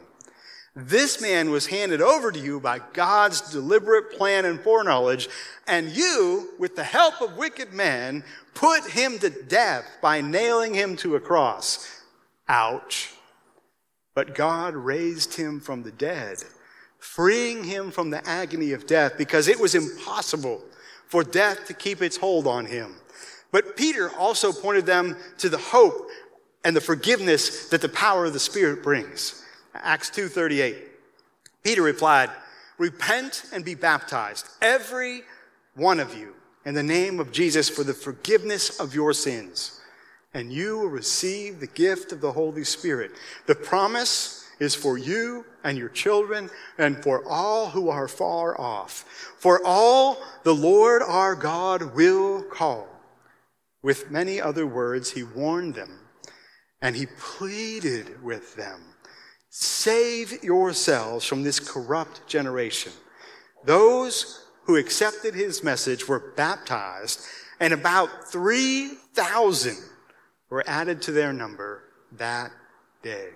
This 0.81 1.21
man 1.21 1.51
was 1.51 1.67
handed 1.67 2.01
over 2.01 2.31
to 2.31 2.38
you 2.38 2.61
by 2.61 2.79
God's 2.93 3.41
deliberate 3.51 4.12
plan 4.12 4.45
and 4.45 4.61
foreknowledge, 4.61 5.29
and 5.67 5.88
you, 5.88 6.51
with 6.57 6.77
the 6.77 6.85
help 6.85 7.21
of 7.21 7.37
wicked 7.37 7.73
men, 7.73 8.23
put 8.55 8.85
him 8.85 9.19
to 9.19 9.29
death 9.29 9.85
by 10.01 10.21
nailing 10.21 10.75
him 10.75 10.95
to 10.99 11.17
a 11.17 11.21
cross. 11.21 12.05
Ouch. 12.49 13.12
But 14.14 14.37
God 14.37 14.77
raised 14.77 15.35
him 15.35 15.59
from 15.59 15.83
the 15.83 15.91
dead, 15.91 16.45
freeing 17.01 17.64
him 17.64 17.91
from 17.91 18.11
the 18.11 18.25
agony 18.25 18.71
of 18.71 18.87
death 18.87 19.19
because 19.19 19.49
it 19.49 19.59
was 19.59 19.75
impossible 19.75 20.62
for 21.09 21.25
death 21.25 21.67
to 21.67 21.75
keep 21.75 22.01
its 22.01 22.19
hold 22.19 22.47
on 22.47 22.67
him. 22.67 22.95
But 23.51 23.77
Peter 23.77 24.11
also 24.17 24.53
pointed 24.53 24.87
them 24.87 25.17
to 25.38 25.49
the 25.49 25.59
hope 25.59 26.09
and 26.64 26.77
the 26.77 26.81
forgiveness 26.81 27.69
that 27.71 27.81
the 27.81 27.88
power 27.88 28.27
of 28.27 28.33
the 28.33 28.38
Spirit 28.38 28.85
brings. 28.85 29.45
Acts 29.74 30.11
2:38. 30.11 30.76
Peter 31.62 31.83
replied, 31.83 32.31
"Repent 32.78 33.44
and 33.52 33.64
be 33.64 33.74
baptized, 33.74 34.48
every 34.62 35.24
one 35.74 36.00
of 36.00 36.16
you, 36.16 36.35
in 36.64 36.74
the 36.74 36.83
name 36.83 37.20
of 37.20 37.33
Jesus 37.33 37.68
for 37.68 37.85
the 37.85 37.94
forgiveness 37.94 38.78
of 38.81 38.94
your 38.94 39.12
sins." 39.12 39.78
and 40.35 40.52
you 40.52 40.78
will 40.78 40.88
receive 40.88 41.59
the 41.59 41.66
gift 41.66 42.12
of 42.12 42.20
the 42.20 42.33
Holy 42.33 42.64
Spirit. 42.64 43.12
The 43.46 43.54
promise 43.54 44.44
is 44.59 44.74
for 44.74 44.98
you 44.98 45.44
and 45.64 45.78
your 45.78 45.88
children 45.88 46.50
and 46.76 47.02
for 47.02 47.24
all 47.26 47.70
who 47.70 47.88
are 47.88 48.09
far 48.09 48.61
off. 48.61 49.04
For 49.38 49.64
all 49.64 50.18
the 50.42 50.54
Lord 50.54 51.02
our 51.02 51.35
God 51.35 51.94
will 51.94 52.42
call. 52.42 52.88
With 53.83 54.11
many 54.11 54.40
other 54.40 54.66
words, 54.66 55.12
he 55.12 55.22
warned 55.22 55.74
them 55.74 56.00
and 56.83 56.94
he 56.94 57.07
pleaded 57.07 58.22
with 58.22 58.54
them 58.57 58.88
Save 59.61 60.44
yourselves 60.44 61.25
from 61.25 61.42
this 61.42 61.59
corrupt 61.59 62.25
generation. 62.29 62.92
Those 63.64 64.44
who 64.62 64.77
accepted 64.77 65.35
his 65.35 65.64
message 65.64 66.07
were 66.07 66.33
baptized, 66.37 67.23
and 67.59 67.75
about 67.75 68.31
3,000 68.31 69.77
were 70.49 70.62
added 70.68 71.03
to 71.03 71.11
their 71.11 71.33
number 71.33 71.83
that 72.12 72.53
day. 73.03 73.31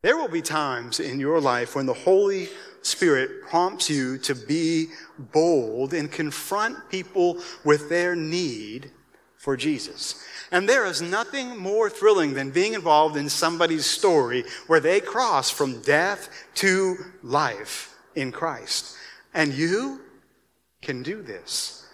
There 0.00 0.16
will 0.16 0.28
be 0.28 0.40
times 0.40 1.00
in 1.00 1.20
your 1.20 1.38
life 1.38 1.76
when 1.76 1.84
the 1.84 1.92
Holy 1.92 2.48
Spirit 2.80 3.42
prompts 3.42 3.90
you 3.90 4.16
to 4.20 4.34
be 4.34 4.86
bold 5.18 5.92
and 5.92 6.10
confront 6.10 6.88
people 6.88 7.42
with 7.62 7.90
their 7.90 8.16
need 8.16 8.90
for 9.44 9.58
Jesus. 9.58 10.24
And 10.50 10.66
there 10.66 10.86
is 10.86 11.02
nothing 11.02 11.58
more 11.58 11.90
thrilling 11.90 12.32
than 12.32 12.50
being 12.50 12.72
involved 12.72 13.14
in 13.18 13.28
somebody's 13.28 13.84
story 13.84 14.42
where 14.68 14.80
they 14.80 15.00
cross 15.00 15.50
from 15.50 15.82
death 15.82 16.30
to 16.54 16.96
life 17.22 17.94
in 18.14 18.32
Christ. 18.32 18.96
And 19.34 19.52
you 19.52 20.00
can 20.80 21.02
do 21.02 21.20
this. 21.20 21.86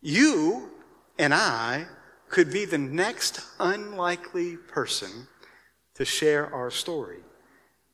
You 0.00 0.70
and 1.18 1.34
I 1.34 1.84
could 2.30 2.50
be 2.50 2.64
the 2.64 2.78
next 2.78 3.42
unlikely 3.60 4.56
person 4.56 5.28
to 5.96 6.06
share 6.06 6.52
our 6.54 6.70
story. 6.70 7.18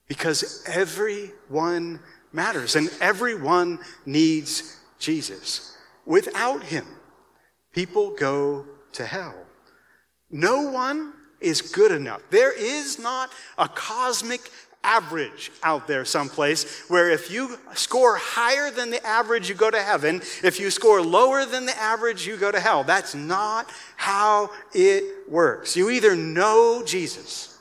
Because 0.06 0.62
everyone 0.68 1.98
matters 2.32 2.76
and 2.76 2.88
everyone 3.00 3.80
needs 4.06 4.76
Jesus. 5.00 5.76
Without 6.06 6.62
him, 6.62 6.86
people 7.72 8.14
go 8.14 8.66
to 8.94 9.06
hell. 9.06 9.34
No 10.30 10.62
one 10.70 11.12
is 11.40 11.60
good 11.60 11.92
enough. 11.92 12.22
There 12.30 12.52
is 12.52 12.98
not 12.98 13.30
a 13.58 13.68
cosmic 13.68 14.50
average 14.84 15.52
out 15.62 15.86
there 15.86 16.04
someplace 16.04 16.88
where 16.88 17.10
if 17.10 17.30
you 17.30 17.58
score 17.74 18.16
higher 18.16 18.70
than 18.70 18.90
the 18.90 19.04
average, 19.06 19.48
you 19.48 19.54
go 19.54 19.70
to 19.70 19.80
heaven. 19.80 20.16
If 20.42 20.58
you 20.58 20.70
score 20.70 21.00
lower 21.00 21.44
than 21.44 21.66
the 21.66 21.76
average, 21.78 22.26
you 22.26 22.36
go 22.36 22.50
to 22.50 22.60
hell. 22.60 22.82
That's 22.84 23.14
not 23.14 23.70
how 23.96 24.50
it 24.74 25.28
works. 25.28 25.76
You 25.76 25.90
either 25.90 26.16
know 26.16 26.82
Jesus 26.84 27.58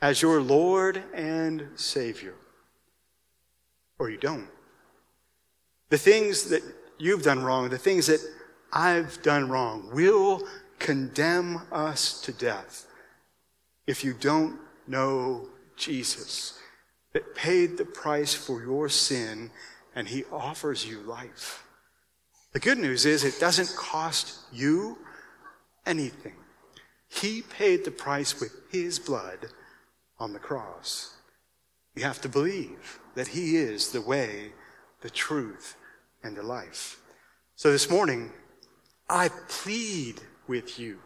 as 0.00 0.20
your 0.20 0.40
Lord 0.40 1.02
and 1.14 1.68
Savior, 1.76 2.34
or 3.98 4.10
you 4.10 4.18
don't. 4.18 4.48
The 5.88 5.98
things 5.98 6.50
that 6.50 6.62
you've 6.98 7.22
done 7.22 7.42
wrong, 7.42 7.68
the 7.68 7.78
things 7.78 8.06
that 8.08 8.20
I've 8.72 9.22
done 9.22 9.48
wrong, 9.48 9.88
will 9.92 10.42
condemn 10.78 11.62
us 11.72 12.20
to 12.22 12.32
death 12.32 12.86
if 13.86 14.04
you 14.04 14.12
don't 14.12 14.58
know 14.86 15.48
Jesus 15.76 16.58
that 17.12 17.34
paid 17.34 17.78
the 17.78 17.84
price 17.84 18.34
for 18.34 18.62
your 18.62 18.88
sin 18.88 19.50
and 19.94 20.08
he 20.08 20.24
offers 20.30 20.86
you 20.86 21.00
life. 21.00 21.64
The 22.52 22.60
good 22.60 22.78
news 22.78 23.06
is 23.06 23.24
it 23.24 23.40
doesn't 23.40 23.74
cost 23.76 24.38
you 24.52 24.98
anything. 25.84 26.34
He 27.08 27.42
paid 27.42 27.84
the 27.84 27.90
price 27.90 28.38
with 28.40 28.52
his 28.70 28.98
blood 28.98 29.48
on 30.18 30.32
the 30.32 30.38
cross. 30.38 31.14
You 31.94 32.02
have 32.02 32.20
to 32.22 32.28
believe 32.28 32.98
that 33.14 33.28
he 33.28 33.56
is 33.56 33.92
the 33.92 34.02
way, 34.02 34.52
the 35.00 35.10
truth, 35.10 35.76
and 36.22 36.36
the 36.36 36.42
life. 36.42 37.00
So 37.54 37.70
this 37.70 37.88
morning, 37.88 38.32
I 39.08 39.30
plead 39.48 40.20
with 40.48 40.78
you 40.78 40.98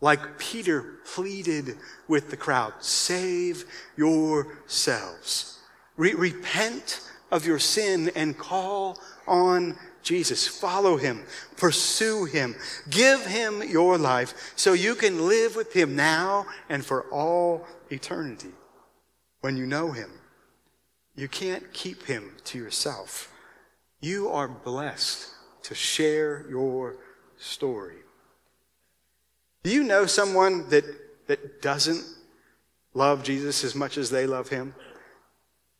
like 0.00 0.38
Peter 0.38 0.98
pleaded 1.12 1.76
with 2.06 2.30
the 2.30 2.36
crowd 2.36 2.72
save 2.80 3.64
yourselves. 3.96 5.58
Re- 5.96 6.14
repent 6.14 7.00
of 7.30 7.46
your 7.46 7.58
sin 7.58 8.10
and 8.14 8.38
call 8.38 8.98
on 9.26 9.76
Jesus. 10.02 10.46
Follow 10.46 10.96
him, 10.96 11.24
pursue 11.56 12.24
him, 12.24 12.54
give 12.88 13.26
him 13.26 13.62
your 13.62 13.98
life 13.98 14.52
so 14.56 14.72
you 14.72 14.94
can 14.94 15.26
live 15.26 15.56
with 15.56 15.72
him 15.72 15.96
now 15.96 16.46
and 16.68 16.84
for 16.84 17.02
all 17.10 17.66
eternity. 17.90 18.52
When 19.40 19.56
you 19.56 19.66
know 19.66 19.92
him, 19.92 20.10
you 21.14 21.28
can't 21.28 21.72
keep 21.72 22.04
him 22.04 22.32
to 22.44 22.58
yourself. 22.58 23.32
You 24.00 24.28
are 24.28 24.48
blessed 24.48 25.28
to 25.64 25.74
share 25.74 26.46
your 26.48 26.96
story. 27.36 27.96
Do 29.68 29.74
you 29.74 29.84
know 29.84 30.06
someone 30.06 30.66
that, 30.70 30.86
that 31.26 31.60
doesn't 31.60 32.02
love 32.94 33.22
Jesus 33.22 33.64
as 33.64 33.74
much 33.74 33.98
as 33.98 34.08
they 34.08 34.26
love 34.26 34.48
him? 34.48 34.74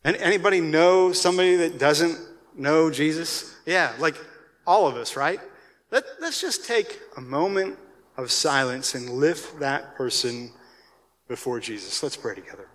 And 0.03 0.15
anybody 0.17 0.61
know 0.61 1.11
somebody 1.11 1.55
that 1.55 1.79
doesn't 1.79 2.19
know 2.55 2.91
Jesus? 2.91 3.55
Yeah, 3.65 3.91
like 3.97 4.15
all 4.67 4.85
of 4.85 4.95
us, 4.95 5.15
right? 5.15 5.39
Let, 5.89 6.03
let's 6.21 6.39
just 6.39 6.65
take 6.65 6.99
a 7.17 7.21
moment 7.21 7.79
of 8.15 8.29
silence 8.29 8.93
and 8.93 9.09
lift 9.09 9.59
that 9.59 9.95
person 9.95 10.51
before 11.27 11.59
Jesus. 11.59 12.03
Let's 12.03 12.15
pray 12.15 12.35
together. 12.35 12.68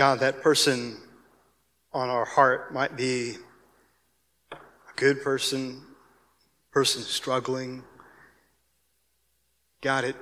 God, 0.00 0.20
that 0.20 0.40
person 0.40 0.96
on 1.92 2.08
our 2.08 2.24
heart 2.24 2.72
might 2.72 2.96
be 2.96 3.34
a 4.50 4.56
good 4.96 5.22
person, 5.22 5.82
person 6.72 7.02
struggling. 7.02 7.84
God, 9.82 10.04
it, 10.04 10.16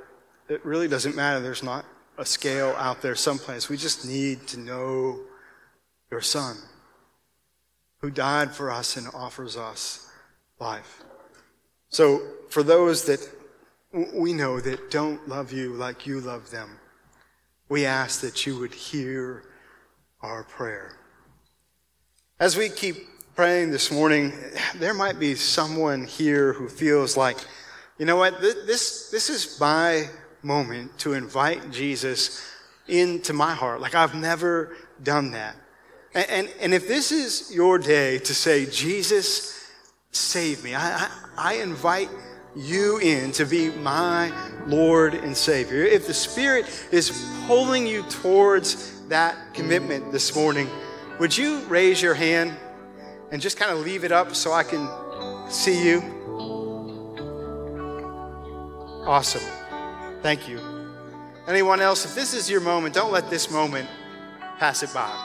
it 0.48 0.66
really 0.66 0.88
doesn't 0.88 1.14
matter. 1.14 1.38
There's 1.38 1.62
not 1.62 1.84
a 2.18 2.26
scale 2.26 2.74
out 2.76 3.02
there 3.02 3.14
someplace. 3.14 3.68
We 3.68 3.76
just 3.76 4.04
need 4.04 4.48
to 4.48 4.58
know 4.58 5.20
your 6.10 6.22
son 6.22 6.56
who 8.00 8.10
died 8.10 8.50
for 8.50 8.72
us 8.72 8.96
and 8.96 9.06
offers 9.14 9.56
us 9.56 10.10
life. 10.58 11.04
So 11.88 12.20
for 12.50 12.64
those 12.64 13.04
that 13.04 13.20
we 14.12 14.32
know 14.32 14.58
that 14.58 14.90
don't 14.90 15.28
love 15.28 15.52
you 15.52 15.74
like 15.74 16.04
you 16.04 16.18
love 16.18 16.50
them, 16.50 16.80
we 17.68 17.86
ask 17.86 18.22
that 18.22 18.44
you 18.44 18.58
would 18.58 18.74
hear 18.74 19.44
our 20.20 20.42
prayer. 20.44 20.96
As 22.40 22.56
we 22.56 22.68
keep 22.68 22.96
praying 23.34 23.70
this 23.70 23.92
morning, 23.92 24.32
there 24.76 24.94
might 24.94 25.20
be 25.20 25.34
someone 25.34 26.04
here 26.04 26.52
who 26.52 26.68
feels 26.68 27.16
like, 27.16 27.38
you 27.98 28.06
know 28.06 28.16
what, 28.16 28.40
this, 28.40 29.10
this 29.10 29.30
is 29.30 29.58
my 29.60 30.08
moment 30.42 30.98
to 30.98 31.14
invite 31.14 31.70
Jesus 31.70 32.44
into 32.88 33.32
my 33.32 33.54
heart. 33.54 33.80
Like 33.80 33.94
I've 33.94 34.14
never 34.14 34.76
done 35.02 35.32
that. 35.32 35.54
And, 36.14 36.30
and, 36.30 36.54
and 36.60 36.74
if 36.74 36.88
this 36.88 37.12
is 37.12 37.54
your 37.54 37.78
day 37.78 38.18
to 38.18 38.34
say, 38.34 38.66
Jesus, 38.66 39.70
save 40.10 40.64
me, 40.64 40.74
I, 40.74 40.96
I, 40.96 41.10
I 41.36 41.54
invite 41.54 42.08
you 42.56 42.98
in 42.98 43.30
to 43.32 43.44
be 43.44 43.70
my 43.70 44.32
Lord 44.66 45.14
and 45.14 45.36
Savior. 45.36 45.84
If 45.84 46.08
the 46.08 46.14
Spirit 46.14 46.66
is 46.90 47.24
pulling 47.46 47.86
you 47.86 48.02
towards 48.04 48.97
that 49.08 49.54
commitment 49.54 50.12
this 50.12 50.34
morning, 50.34 50.68
would 51.18 51.36
you 51.36 51.60
raise 51.60 52.00
your 52.00 52.14
hand 52.14 52.56
and 53.30 53.40
just 53.42 53.58
kind 53.58 53.70
of 53.70 53.80
leave 53.80 54.04
it 54.04 54.12
up 54.12 54.34
so 54.34 54.52
I 54.52 54.62
can 54.62 54.88
see 55.50 55.86
you? 55.86 56.00
Awesome. 59.06 59.42
Thank 60.22 60.48
you. 60.48 60.60
Anyone 61.46 61.80
else, 61.80 62.04
if 62.04 62.14
this 62.14 62.34
is 62.34 62.50
your 62.50 62.60
moment, 62.60 62.94
don't 62.94 63.10
let 63.10 63.30
this 63.30 63.50
moment 63.50 63.88
pass 64.58 64.82
it 64.82 64.92
by. 64.92 65.24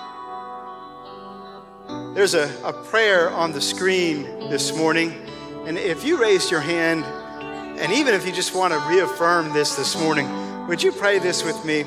There's 2.15 2.34
a, 2.34 2.50
a 2.63 2.72
prayer 2.72 3.30
on 3.30 3.52
the 3.52 3.60
screen 3.60 4.24
this 4.50 4.76
morning, 4.76 5.12
and 5.65 5.78
if 5.78 6.06
you 6.06 6.22
raised 6.22 6.50
your 6.50 6.62
hand, 6.62 7.04
and 7.78 7.91
even 7.91 8.13
if 8.13 8.26
you 8.26 8.32
just 8.32 8.56
want 8.56 8.74
to 8.74 8.80
reaffirm 8.88 9.52
this 9.52 9.76
this 9.76 10.00
morning, 10.00 10.67
would 10.67 10.82
you 10.82 10.93
pray 10.93 11.19
this 11.19 11.43
with 11.43 11.65
me? 11.65 11.84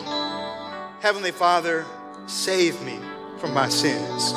Heavenly 1.07 1.31
Father, 1.31 1.87
save 2.27 2.83
me 2.83 2.99
from 3.39 3.55
my 3.55 3.69
sins. 3.69 4.33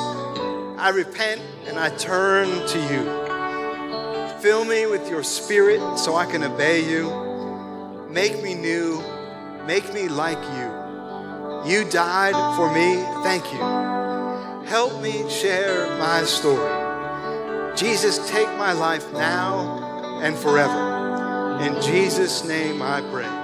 I 0.78 0.92
repent 0.94 1.42
and 1.66 1.76
I 1.76 1.88
turn 1.96 2.46
to 2.46 2.78
you. 2.78 4.38
Fill 4.40 4.64
me 4.64 4.86
with 4.86 5.10
your 5.10 5.24
spirit 5.24 5.80
so 5.98 6.14
I 6.14 6.26
can 6.26 6.44
obey 6.44 6.88
you. 6.88 8.06
Make 8.08 8.40
me 8.40 8.54
new. 8.54 9.02
Make 9.66 9.92
me 9.92 10.06
like 10.06 10.38
you. 10.38 11.72
You 11.72 11.90
died 11.90 12.36
for 12.54 12.72
me. 12.72 13.02
Thank 13.24 13.52
you. 13.52 14.68
Help 14.68 15.02
me 15.02 15.28
share 15.28 15.98
my 15.98 16.22
story. 16.22 17.74
Jesus, 17.76 18.30
take 18.30 18.46
my 18.58 18.74
life 18.74 19.12
now 19.12 20.20
and 20.22 20.38
forever. 20.38 21.58
In 21.62 21.82
Jesus' 21.82 22.44
name 22.44 22.80
I 22.80 23.00
pray. 23.10 23.39